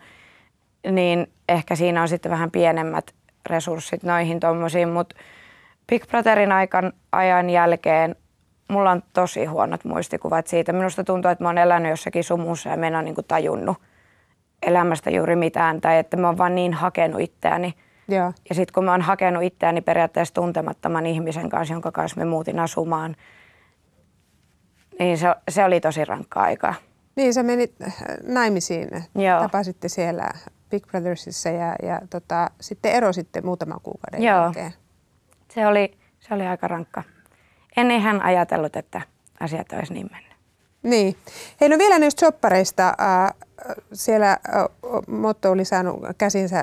mm. 0.87 0.95
niin 0.95 1.33
ehkä 1.49 1.75
siinä 1.75 2.03
on 2.03 2.09
sitten 2.09 2.33
vähän 2.33 2.50
pienemmät 2.50 3.15
resurssit 3.47 4.03
noihin 4.03 4.41
tuommoisiin, 4.41 4.88
mutta 4.88 5.17
Big 5.87 6.07
Brotherin 6.07 6.53
aikan, 6.53 6.93
ajan 7.12 7.50
jälkeen 7.50 8.17
mulla 8.69 8.91
on 8.91 9.03
tosi 9.13 9.45
huonot 9.45 9.85
muistikuvat 9.85 10.47
siitä. 10.47 10.73
Minusta 10.73 11.05
tuntuu, 11.05 11.31
että 11.31 11.45
mä 11.45 11.49
oon 11.49 11.59
elänyt 11.59 11.91
jossakin 11.91 12.25
sumussa 12.25 12.69
ja 12.69 12.77
mä 12.77 12.87
en 12.87 12.95
ole 12.95 13.03
niin 13.03 13.17
tajunnut 13.29 13.77
elämästä 14.63 15.11
juuri 15.11 15.37
mitään 15.37 15.81
tai 15.81 15.99
että 15.99 16.17
mä 16.17 16.27
oon 16.27 16.39
vaan 16.39 16.55
niin 16.55 16.75
hakenut 16.75 17.21
itseäni. 17.21 17.75
Joo. 18.09 18.33
Ja 18.49 18.55
sitten 18.55 18.75
kun 18.75 18.85
mä 18.85 18.91
oon 18.91 19.03
hakenut 19.03 19.43
itseäni 19.43 19.81
periaatteessa 19.81 20.35
tuntemattoman 20.35 21.07
ihmisen 21.07 21.49
kanssa, 21.49 21.75
jonka 21.75 21.93
kanssa 21.93 22.21
me 22.21 22.25
muutin 22.25 22.59
asumaan, 22.59 23.17
niin 24.99 25.19
se, 25.19 25.26
se 25.50 25.65
oli 25.65 25.81
tosi 25.81 26.04
rankka 26.04 26.41
aika. 26.41 26.75
Niin, 27.17 27.35
sä 27.35 27.43
menit 27.43 27.75
äh, 27.83 27.97
naimisiin, 28.26 28.89
Joo. 29.15 29.41
tapasitte 29.41 29.89
siellä 29.89 30.31
Big 30.71 30.87
Brothersissa 30.87 31.49
ja, 31.49 31.76
ja 31.83 32.00
tota, 32.11 32.50
sitten 32.61 32.93
erositte 32.93 33.41
muutaman 33.41 33.81
kuukauden 33.83 34.23
Joo. 34.23 34.43
jälkeen. 34.43 34.73
Se 35.50 35.67
oli, 35.67 35.99
se 36.21 36.35
oli 36.35 36.47
aika 36.47 36.69
rankka. 36.69 37.02
En 37.78 37.91
ihan 37.91 38.23
ajatellut, 38.23 38.76
että 38.76 39.00
asiat 39.41 39.73
olisi 39.73 39.93
niin 39.93 40.08
mennyt. 40.12 40.32
Niin. 40.82 41.17
Hei, 41.60 41.69
no 41.69 41.78
vielä 41.78 41.99
näistä 41.99 42.21
soppareista. 42.26 42.88
Äh, 42.88 43.34
siellä 43.93 44.30
äh, 44.30 44.64
Motto 45.08 45.50
oli 45.50 45.64
saanut 45.64 46.00
käsinsä 46.19 46.62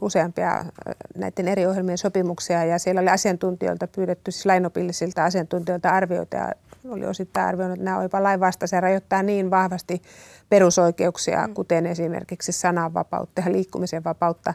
useampia 0.00 0.52
äh, 0.52 0.66
näiden 1.14 1.48
eri 1.48 1.66
ohjelmien 1.66 1.98
sopimuksia 1.98 2.64
ja 2.64 2.78
siellä 2.78 3.00
oli 3.00 3.10
asiantuntijoilta 3.10 3.86
pyydetty, 3.86 4.30
siis 4.30 4.46
lainopillisilta 4.46 5.24
asiantuntijoilta 5.24 5.90
arvioita 5.90 6.36
ja 6.36 6.52
oli 6.88 7.06
osittain 7.06 7.46
arvioinut, 7.46 7.74
että 7.74 7.84
nämä 7.84 7.96
on 7.96 8.02
jopa 8.02 8.22
lainvastaisia 8.22 8.80
rajoittaa 8.80 9.22
niin 9.22 9.50
vahvasti 9.50 10.02
perusoikeuksia, 10.48 11.46
mm. 11.46 11.54
kuten 11.54 11.86
esimerkiksi 11.86 12.52
sananvapautta 12.52 13.42
ja 13.46 13.52
liikkumisen 13.52 14.04
vapautta. 14.04 14.54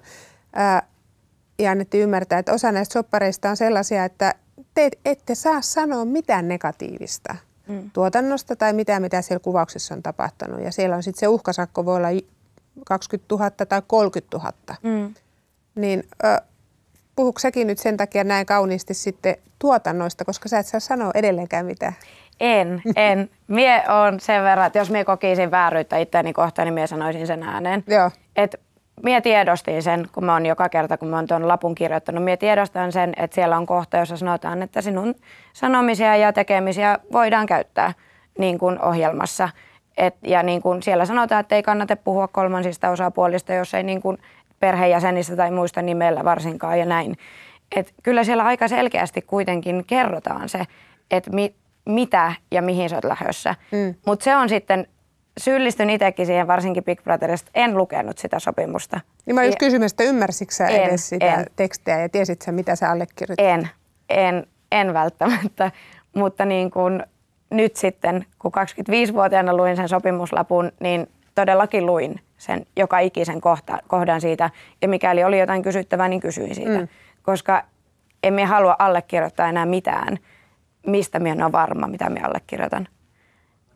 Ja 1.60 1.72
annettiin 1.72 2.04
ymmärtää, 2.04 2.40
että 2.40 2.54
osa 2.54 2.72
näistä 2.72 2.94
soppareista 2.94 3.50
on 3.50 3.58
sellaisia, 3.58 4.06
että 4.06 4.36
te 4.78 4.90
ette 5.06 5.36
saa 5.36 5.62
sanoa 5.62 6.06
mitään 6.06 6.48
negatiivista 6.48 7.36
mm. 7.68 7.92
tuotannosta 7.94 8.56
tai 8.56 8.74
mitään, 8.74 9.02
mitä 9.02 9.22
siellä 9.22 9.44
kuvauksessa 9.44 9.94
on 9.96 10.04
tapahtunut. 10.04 10.62
Ja 10.62 10.72
siellä 10.72 10.96
on 10.96 11.04
sitten 11.04 11.20
se 11.20 11.28
uhkasakko 11.28 11.86
voi 11.86 11.96
olla 11.96 12.08
20 12.86 13.36
000 13.36 13.52
tai 13.52 13.82
30 13.88 14.38
000. 14.38 14.54
Mm. 14.84 15.14
Niin 15.76 16.04
ö, 16.24 16.42
puhuuko 17.16 17.40
säkin 17.40 17.68
nyt 17.68 17.78
sen 17.80 17.98
takia 17.98 18.24
näin 18.24 18.46
kauniisti 18.46 18.94
sitten 18.94 19.36
tuotannoista, 19.60 20.26
koska 20.26 20.50
sä 20.50 20.60
et 20.60 20.68
saa 20.68 20.80
sanoa 20.80 21.12
edelleenkään 21.14 21.66
mitään? 21.66 21.94
En, 22.40 22.82
en. 22.96 23.30
Mie 23.48 23.84
on 23.90 24.20
sen 24.20 24.44
verran, 24.44 24.68
että 24.68 24.80
jos 24.80 24.90
mie 24.90 25.06
kokisin 25.06 25.52
vääryyttä 25.52 25.98
itseäni 25.98 26.34
kohtaan, 26.34 26.66
niin 26.66 26.74
mie 26.74 26.88
sanoisin 26.88 27.28
sen 27.28 27.44
ääneen. 27.44 27.84
Joo. 27.88 28.12
Et 28.36 28.56
mie 29.04 29.22
tiedostin 29.22 29.84
sen, 29.84 30.08
kun 30.12 30.26
mä 30.26 30.34
oon 30.34 30.46
joka 30.46 30.70
kerta, 30.70 30.98
kun 30.98 31.08
mä 31.08 31.16
oon 31.16 31.28
tuon 31.28 31.48
lapun 31.48 31.76
kirjoittanut, 31.76 32.24
mie 32.24 32.38
tiedostan 32.38 32.92
sen, 32.92 33.14
että 33.18 33.36
siellä 33.36 33.58
on 33.58 33.66
kohta, 33.66 33.98
jossa 33.98 34.18
sanotaan, 34.18 34.64
että 34.64 34.82
sinun 34.82 35.16
sanomisia 35.54 36.16
ja 36.16 36.34
tekemisiä 36.34 37.00
voidaan 37.12 37.46
käyttää 37.46 37.94
niin 38.38 38.58
kuin 38.58 38.82
ohjelmassa. 38.82 39.50
Et, 39.98 40.16
ja 40.24 40.44
niin 40.44 40.62
kuin 40.62 40.84
siellä 40.84 41.06
sanotaan, 41.06 41.42
että 41.42 41.56
ei 41.56 41.64
kannata 41.64 41.96
puhua 41.96 42.28
kolmansista 42.28 42.90
osapuolista, 42.90 43.54
jos 43.54 43.74
ei 43.74 43.84
niin 43.84 44.02
kuin 44.02 44.18
perheenjäsenistä 44.60 45.36
tai 45.36 45.52
muista 45.52 45.82
nimellä 45.82 46.24
varsinkaan 46.24 46.80
ja 46.80 46.86
näin. 46.86 47.18
Et 47.76 47.94
kyllä 48.04 48.24
siellä 48.24 48.44
aika 48.44 48.68
selkeästi 48.68 49.22
kuitenkin 49.22 49.84
kerrotaan 49.88 50.50
se, 50.50 50.64
että 51.12 51.32
mi, 51.32 51.56
mitä 51.86 52.34
ja 52.52 52.62
mihin 52.62 52.90
sä 52.90 52.96
oot 52.96 53.04
lähdössä. 53.04 53.56
Mm. 53.72 53.96
Mutta 54.06 54.24
se 54.24 54.36
on 54.36 54.50
sitten, 54.50 54.88
syyllistyn 55.38 55.90
itsekin 55.90 56.26
siihen, 56.26 56.48
varsinkin 56.48 56.84
Big 56.84 57.04
Brotherista, 57.04 57.52
en 57.56 57.78
lukenut 57.78 58.18
sitä 58.18 58.40
sopimusta. 58.40 59.00
Niin 59.26 59.36
mä 59.36 59.44
just 59.44 59.60
kysymys, 59.60 59.92
että 59.92 60.04
ymmärsitkö 60.04 60.56
sä 60.56 60.68
En, 60.68 60.84
edes 60.84 61.10
sitä 61.10 61.34
en. 61.34 61.46
tekstiä 61.56 62.00
ja 62.00 62.10
tiesit 62.10 62.42
sä, 62.42 62.52
mitä 62.52 62.76
sä 62.76 62.92
allekirjoitit? 62.92 63.46
En, 63.46 63.70
en, 64.10 64.48
en 64.72 64.94
välttämättä, 64.94 65.72
mutta 66.16 66.46
niin 66.46 66.72
kuin 66.72 67.04
nyt 67.50 67.76
sitten, 67.76 68.26
kun 68.40 68.52
25-vuotiaana 68.58 69.58
luin 69.58 69.76
sen 69.76 69.90
sopimuslapun, 69.90 70.72
niin 70.80 71.08
todellakin 71.36 71.86
luin 71.86 72.20
sen 72.38 72.66
joka 72.78 73.00
ikisen 73.00 73.42
kohta, 73.42 73.78
kohdan 73.88 74.22
siitä. 74.22 74.50
Ja 74.82 74.88
mikäli 74.88 75.24
oli 75.24 75.40
jotain 75.40 75.62
kysyttävää, 75.62 76.08
niin 76.08 76.22
kysyin 76.22 76.56
siitä. 76.56 76.80
Mm. 76.80 76.88
Koska 77.22 77.64
emme 78.24 78.46
halua 78.46 78.76
allekirjoittaa 78.80 79.50
enää 79.50 79.66
mitään, 79.66 80.18
mistä 80.88 81.20
minä 81.20 81.32
en 81.32 81.44
ole 81.44 81.52
varma, 81.52 81.88
mitä 81.88 82.10
minä 82.10 82.28
allekirjoitan. 82.28 82.88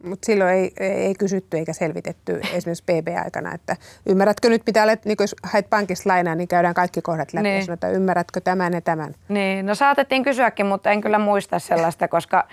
Mutta 0.04 0.26
silloin 0.26 0.54
ei, 0.54 0.72
ei 0.80 1.16
kysytty 1.16 1.58
eikä 1.58 1.74
selvitetty 1.74 2.42
esimerkiksi 2.54 2.84
BB-aikana, 2.84 3.54
että 3.54 3.76
ymmärrätkö 4.06 4.50
nyt, 4.50 4.62
mitä 4.66 4.84
olet, 4.84 5.06
niin 5.06 5.16
jos 5.20 5.36
haet 5.44 5.70
pankista 5.70 6.10
lainaa, 6.10 6.36
niin 6.36 6.48
käydään 6.48 6.74
kaikki 6.74 7.02
kohdat 7.02 7.34
läpi 7.34 7.44
Niin. 7.44 7.60
ja 7.60 7.66
sanotaan, 7.66 7.94
ymmärrätkö 7.94 8.42
tämän 8.42 8.74
ja 8.74 8.82
tämän. 8.82 9.16
Niin, 9.30 9.66
no 9.66 9.76
saatettiin 9.76 10.24
kysyäkin, 10.24 10.66
mutta 10.66 10.92
en 10.92 11.02
kyllä 11.02 11.20
muista 11.20 11.60
sellaista, 11.60 12.08
koska 12.08 12.48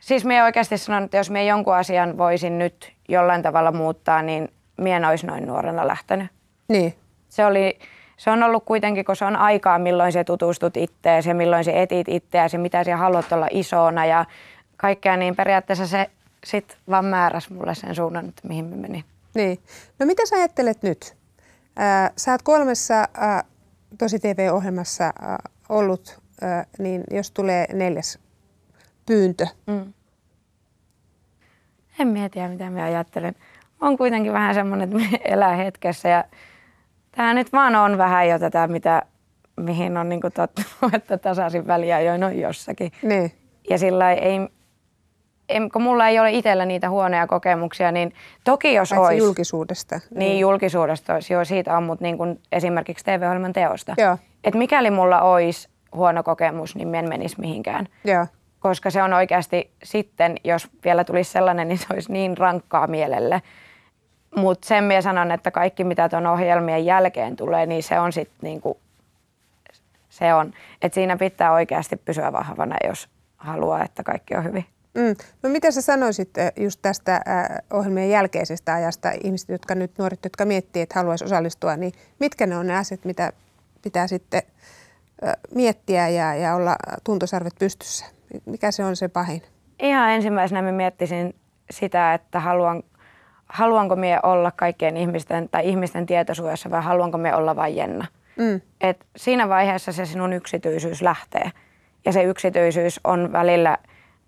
siis 0.00 0.24
minä 0.24 0.44
oikeasti 0.44 0.78
sanon, 0.78 1.02
että 1.04 1.16
jos 1.16 1.30
minä 1.30 1.42
jonkun 1.42 1.74
asian 1.74 2.18
voisin 2.18 2.58
nyt 2.58 2.92
jollain 3.08 3.42
tavalla 3.42 3.72
muuttaa, 3.72 4.22
niin 4.22 4.48
minä 4.76 4.96
en 4.96 5.04
olisi 5.04 5.26
noin 5.26 5.46
nuorena 5.46 5.88
lähtenyt. 5.88 6.26
Niin, 6.68 6.94
Se, 7.28 7.46
oli, 7.46 7.78
se 8.16 8.30
on 8.30 8.42
ollut 8.42 8.64
kuitenkin, 8.64 9.04
kun 9.04 9.16
se 9.16 9.24
on 9.24 9.36
aikaa, 9.36 9.78
milloin 9.78 10.12
se 10.12 10.24
tutustut 10.24 10.76
itteesi 10.76 11.28
ja 11.28 11.34
milloin 11.34 11.64
se 11.64 11.82
etit 11.82 12.08
itseäsi 12.08 12.56
ja 12.56 12.60
mitä 12.60 12.84
sinä 12.84 12.96
haluat 12.96 13.32
olla 13.32 13.48
isona 13.50 14.06
ja 14.06 14.24
kaikkea, 14.76 15.16
niin 15.16 15.36
periaatteessa 15.36 15.86
se 15.86 16.10
sitten 16.44 16.76
vaan 16.90 17.04
määräsi 17.04 17.52
mulle 17.52 17.74
sen 17.74 17.94
suunnan, 17.94 18.28
että 18.28 18.48
mihin 18.48 18.64
me 18.64 18.76
menin. 18.76 19.04
niin. 19.34 19.58
No 19.98 20.06
mitä 20.06 20.26
sä 20.26 20.36
ajattelet 20.36 20.82
nyt? 20.82 21.16
Ää, 21.76 22.10
sä 22.16 22.32
oot 22.32 22.42
kolmessa 22.42 23.08
ää, 23.14 23.44
Tosi 23.98 24.18
TV-ohjelmassa 24.18 25.04
ää, 25.04 25.38
ollut, 25.68 26.20
ää, 26.40 26.66
niin 26.78 27.04
jos 27.10 27.30
tulee 27.30 27.66
neljäs 27.72 28.18
pyyntö, 29.06 29.46
Mm. 29.66 29.92
En 31.98 32.08
mä 32.08 32.28
tiedä, 32.28 32.48
mitä 32.48 32.70
mä 32.70 32.84
ajattelen. 32.84 33.34
On 33.80 33.96
kuitenkin 33.96 34.32
vähän 34.32 34.54
semmoinen, 34.54 34.88
että 34.88 35.10
me 35.10 35.20
elää 35.24 35.56
hetkessä 35.56 36.08
ja 36.08 36.24
tämä 37.10 37.34
nyt 37.34 37.52
vaan 37.52 37.74
on 37.74 37.98
vähän 37.98 38.28
jo 38.28 38.38
tätä, 38.38 38.66
mitä, 38.66 39.02
mihin 39.60 39.96
on 39.96 40.08
niin 40.08 40.20
tottunut, 40.20 40.94
että 40.94 41.18
tasaisin 41.18 41.66
väliä 41.66 42.00
jo 42.00 42.26
on 42.26 42.38
jossakin. 42.38 42.92
Niin. 43.02 43.32
Ja 43.70 43.78
sillä 43.78 44.12
ei, 44.12 44.38
ei, 45.48 45.68
kun 45.72 45.82
mulla 45.82 46.08
ei 46.08 46.18
ole 46.18 46.30
itsellä 46.30 46.64
niitä 46.64 46.90
huonoja 46.90 47.26
kokemuksia, 47.26 47.92
niin 47.92 48.14
toki 48.44 48.74
jos 48.74 48.88
Paitsi 48.90 49.06
olisi... 49.06 49.18
julkisuudesta. 49.18 50.00
Niin, 50.14 50.40
julkisuudesta 50.40 51.14
olisi, 51.14 51.32
joo, 51.32 51.44
siitä 51.44 51.76
on, 51.76 51.82
mutta 51.82 52.04
niin 52.04 52.18
kuin 52.18 52.40
esimerkiksi 52.52 53.04
TV-ohjelman 53.04 53.52
teosta. 53.52 53.94
Joo. 53.98 54.18
Et 54.44 54.54
mikäli 54.54 54.90
mulla 54.90 55.20
olisi 55.20 55.68
huono 55.94 56.22
kokemus, 56.22 56.76
niin 56.76 56.94
en 56.94 57.08
menisi 57.08 57.40
mihinkään. 57.40 57.88
Joo. 58.04 58.26
Koska 58.60 58.90
se 58.90 59.02
on 59.02 59.12
oikeasti 59.12 59.70
sitten, 59.82 60.36
jos 60.44 60.68
vielä 60.84 61.04
tulisi 61.04 61.32
sellainen, 61.32 61.68
niin 61.68 61.78
se 61.78 61.86
olisi 61.92 62.12
niin 62.12 62.38
rankkaa 62.38 62.86
mielelle. 62.86 63.42
Mutta 64.36 64.68
sen 64.68 64.84
minä 64.84 65.00
sanon, 65.00 65.30
että 65.30 65.50
kaikki 65.50 65.84
mitä 65.84 66.08
tuon 66.08 66.26
ohjelmien 66.26 66.84
jälkeen 66.84 67.36
tulee, 67.36 67.66
niin 67.66 67.82
se 67.82 68.00
on 68.00 68.12
sitten 68.12 68.38
niinku, 68.42 68.78
se 70.08 70.34
on. 70.34 70.52
Että 70.82 70.94
siinä 70.94 71.16
pitää 71.16 71.52
oikeasti 71.52 71.96
pysyä 71.96 72.32
vahvana, 72.32 72.76
jos 72.88 73.08
haluaa, 73.36 73.84
että 73.84 74.02
kaikki 74.02 74.34
on 74.34 74.44
hyvin. 74.44 74.64
Mm. 74.94 75.16
No 75.42 75.50
mitä 75.50 75.70
sä 75.70 75.80
sanoisit 75.80 76.38
äh, 76.38 76.52
just 76.56 76.78
tästä 76.82 77.14
äh, 77.14 77.22
ohjelmien 77.72 78.10
jälkeisestä 78.10 78.74
ajasta, 78.74 79.10
ihmiset, 79.24 79.48
jotka 79.48 79.74
nyt, 79.74 79.98
nuoret, 79.98 80.20
jotka 80.24 80.44
miettii, 80.44 80.82
että 80.82 80.98
haluaisi 80.98 81.24
osallistua, 81.24 81.76
niin 81.76 81.92
mitkä 82.18 82.46
ne 82.46 82.56
on 82.56 82.66
ne 82.66 82.76
asiat, 82.76 83.04
mitä 83.04 83.32
pitää 83.82 84.06
sitten 84.06 84.42
äh, 85.26 85.32
miettiä 85.54 86.08
ja, 86.08 86.34
ja 86.34 86.54
olla 86.54 86.76
tuntosarvet 87.04 87.54
pystyssä? 87.58 88.06
Mikä 88.46 88.70
se 88.70 88.84
on 88.84 88.96
se 88.96 89.08
pahin? 89.08 89.42
Ihan 89.78 90.10
ensimmäisenä 90.10 90.62
mä 90.62 90.72
miettisin 90.72 91.34
sitä, 91.70 92.14
että 92.14 92.40
haluan, 92.40 92.82
haluanko 93.46 93.96
mie 93.96 94.18
olla 94.22 94.50
kaikkien 94.50 94.96
ihmisten 94.96 95.48
tai 95.48 95.68
ihmisten 95.68 96.06
tietoisuudessa 96.06 96.70
vai 96.70 96.82
haluanko 96.82 97.18
mie 97.18 97.34
olla 97.34 97.56
vain 97.56 97.76
Jenna. 97.76 98.06
Mm. 98.36 98.60
Et 98.80 99.06
siinä 99.16 99.48
vaiheessa 99.48 99.92
se 99.92 100.06
sinun 100.06 100.32
yksityisyys 100.32 101.02
lähtee. 101.02 101.50
Ja 102.04 102.12
se 102.12 102.22
yksityisyys 102.22 103.00
on 103.04 103.32
välillä 103.32 103.78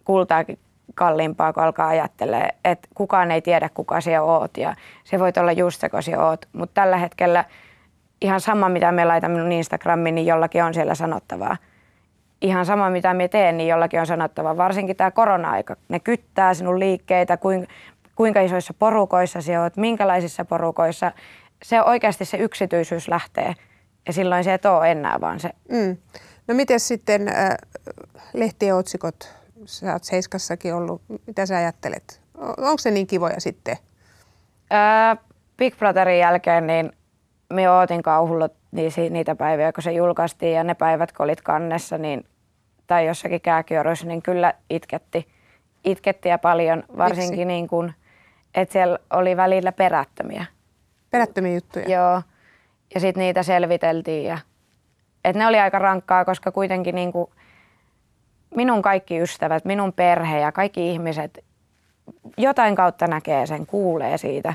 kultaakin 0.06 0.58
kalliimpaa, 0.94 1.52
kun 1.52 1.62
alkaa 1.62 1.88
ajattelee, 1.88 2.48
että 2.64 2.88
kukaan 2.94 3.30
ei 3.30 3.42
tiedä, 3.42 3.68
kuka 3.74 4.00
siellä 4.00 4.22
oot. 4.22 4.56
Ja 4.56 4.74
se 5.04 5.18
voit 5.18 5.36
olla 5.36 5.52
just 5.52 5.80
se, 5.80 5.88
kun 5.88 6.02
siellä 6.02 6.28
oot. 6.28 6.48
Mutta 6.52 6.74
tällä 6.74 6.96
hetkellä 6.96 7.44
ihan 8.20 8.40
sama, 8.40 8.68
mitä 8.68 8.92
me 8.92 9.04
laitan 9.04 9.30
minun 9.30 9.52
Instagramiin, 9.52 10.14
niin 10.14 10.26
jollakin 10.26 10.64
on 10.64 10.74
siellä 10.74 10.94
sanottavaa. 10.94 11.56
Ihan 12.40 12.66
sama, 12.66 12.90
mitä 12.90 13.14
me 13.14 13.28
teen, 13.28 13.56
niin 13.56 13.68
jollakin 13.68 14.00
on 14.00 14.06
sanottavaa. 14.06 14.56
Varsinkin 14.56 14.96
tämä 14.96 15.10
korona-aika. 15.10 15.76
Ne 15.88 16.00
kyttää 16.00 16.54
sinun 16.54 16.80
liikkeitä, 16.80 17.36
kuinka, 17.36 17.72
kuinka 18.16 18.40
isoissa 18.40 18.74
porukoissa 18.78 19.40
sinä 19.40 19.62
oot, 19.62 19.76
minkälaisissa 19.76 20.44
porukoissa. 20.44 21.12
Se 21.62 21.82
oikeasti 21.82 22.24
se 22.24 22.36
yksityisyys 22.36 23.08
lähtee. 23.08 23.54
Ja 24.06 24.12
silloin 24.12 24.44
se 24.44 24.54
et 24.54 24.66
ole 24.66 24.90
enää, 24.90 25.20
vaan 25.20 25.40
se 25.40 25.50
Mm. 25.70 25.96
No 26.48 26.54
miten 26.54 26.80
sitten 26.80 27.28
äh, 27.28 27.56
lehtien 28.34 28.74
otsikot, 28.74 29.35
sä 29.66 29.92
oot 29.92 30.04
Seiskassakin 30.04 30.74
ollut, 30.74 31.02
mitä 31.26 31.46
sä 31.46 31.56
ajattelet? 31.56 32.20
Onko 32.38 32.78
se 32.78 32.90
niin 32.90 33.06
kivoja 33.06 33.40
sitten? 33.40 33.76
Ää, 34.70 35.16
Big 35.56 35.78
Brotherin 35.78 36.18
jälkeen 36.18 36.66
niin 36.66 36.92
me 37.52 37.70
ootin 37.70 38.02
kauhulla 38.02 38.48
niitä 39.10 39.34
päiviä, 39.34 39.72
kun 39.72 39.82
se 39.82 39.92
julkaistiin 39.92 40.52
ja 40.52 40.64
ne 40.64 40.74
päivät, 40.74 41.12
kun 41.12 41.24
olit 41.24 41.40
kannessa 41.40 41.98
niin, 41.98 42.24
tai 42.86 43.06
jossakin 43.06 43.40
kääkioroissa, 43.40 44.06
niin 44.06 44.22
kyllä 44.22 44.54
itketti. 44.70 45.28
Itketti 45.84 46.28
ja 46.28 46.38
paljon, 46.38 46.84
varsinkin 46.96 47.48
niin 47.48 47.68
kuin, 47.68 47.94
että 48.54 48.72
siellä 48.72 48.98
oli 49.10 49.36
välillä 49.36 49.72
perättömiä. 49.72 50.46
Perättömiä 51.10 51.54
juttuja. 51.54 51.88
Joo, 51.88 52.22
ja 52.94 53.00
sitten 53.00 53.20
niitä 53.20 53.42
selviteltiin. 53.42 54.24
Ja, 54.24 54.38
et 55.24 55.36
ne 55.36 55.46
oli 55.46 55.58
aika 55.58 55.78
rankkaa, 55.78 56.24
koska 56.24 56.52
kuitenkin 56.52 56.94
niin 56.94 57.12
kuin 57.12 57.30
minun 58.56 58.82
kaikki 58.82 59.20
ystävät, 59.20 59.64
minun 59.64 59.92
perhe 59.92 60.40
ja 60.40 60.52
kaikki 60.52 60.90
ihmiset 60.90 61.44
jotain 62.36 62.76
kautta 62.76 63.06
näkee 63.06 63.46
sen, 63.46 63.66
kuulee 63.66 64.18
siitä. 64.18 64.54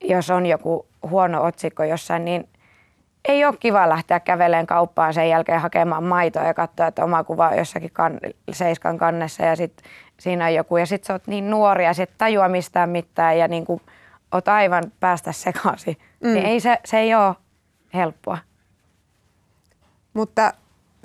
Jos 0.00 0.30
on 0.30 0.46
joku 0.46 0.86
huono 1.10 1.44
otsikko 1.44 1.84
jossain, 1.84 2.24
niin 2.24 2.48
ei 3.28 3.44
ole 3.44 3.56
kiva 3.60 3.88
lähteä 3.88 4.20
käveleen 4.20 4.66
kauppaan 4.66 5.14
sen 5.14 5.28
jälkeen 5.28 5.60
hakemaan 5.60 6.04
maitoa 6.04 6.42
ja 6.42 6.54
katsoa, 6.54 6.86
että 6.86 7.04
oma 7.04 7.24
kuva 7.24 7.48
on 7.48 7.58
jossakin 7.58 7.90
kan, 7.92 8.20
seiskan 8.52 8.98
kannessa 8.98 9.42
ja 9.42 9.56
sitten 9.56 9.90
siinä 10.20 10.44
on 10.44 10.54
joku. 10.54 10.76
Ja 10.76 10.86
sitten 10.86 11.06
sä 11.06 11.12
oot 11.12 11.26
niin 11.26 11.50
nuori 11.50 11.84
ja 11.84 11.94
sit 11.94 12.10
tajua 12.18 12.48
mistään 12.48 12.90
mitään 12.90 13.38
ja 13.38 13.48
niin 13.48 13.64
kuin 13.64 13.80
oot 14.32 14.48
aivan 14.48 14.84
päästä 15.00 15.32
sekaisin. 15.32 15.96
Mm. 16.20 16.32
Niin 16.32 16.46
ei 16.46 16.60
se, 16.60 16.78
se 16.84 16.98
ei 16.98 17.14
ole 17.14 17.34
helppoa. 17.94 18.38
Mutta 20.14 20.52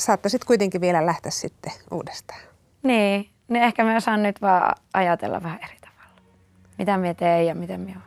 saattaisit 0.02 0.46
kuitenkin 0.46 0.82
vielä 0.82 1.06
lähteä 1.06 1.32
sitten 1.32 1.74
uudestaan. 1.92 2.42
Niin, 2.84 3.30
niin 3.48 3.64
ehkä 3.64 3.84
mä 3.84 4.00
saan 4.00 4.24
nyt 4.24 4.42
vaan 4.42 4.76
ajatella 4.94 5.44
vähän 5.44 5.60
eri 5.64 5.78
tavalla. 5.82 6.22
Mitä 6.78 6.98
me 6.98 7.14
teen 7.14 7.48
ja 7.48 7.56
miten 7.56 7.80
me 7.80 7.94
on. 7.96 8.02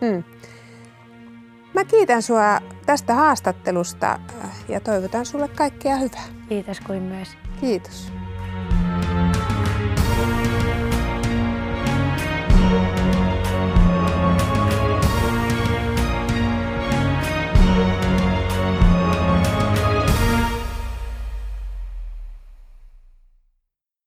Hmm. 0.00 0.24
Mä 1.74 1.84
kiitän 1.84 2.22
sua 2.22 2.60
tästä 2.86 3.14
haastattelusta 3.14 4.18
äh, 4.44 4.50
ja 4.68 4.80
toivotan 4.80 5.26
sulle 5.26 5.48
kaikkea 5.48 5.96
hyvää. 5.96 6.24
Kiitos 6.48 6.80
kuin 6.80 7.02
myös. 7.02 7.28
Kiitos. 7.60 8.12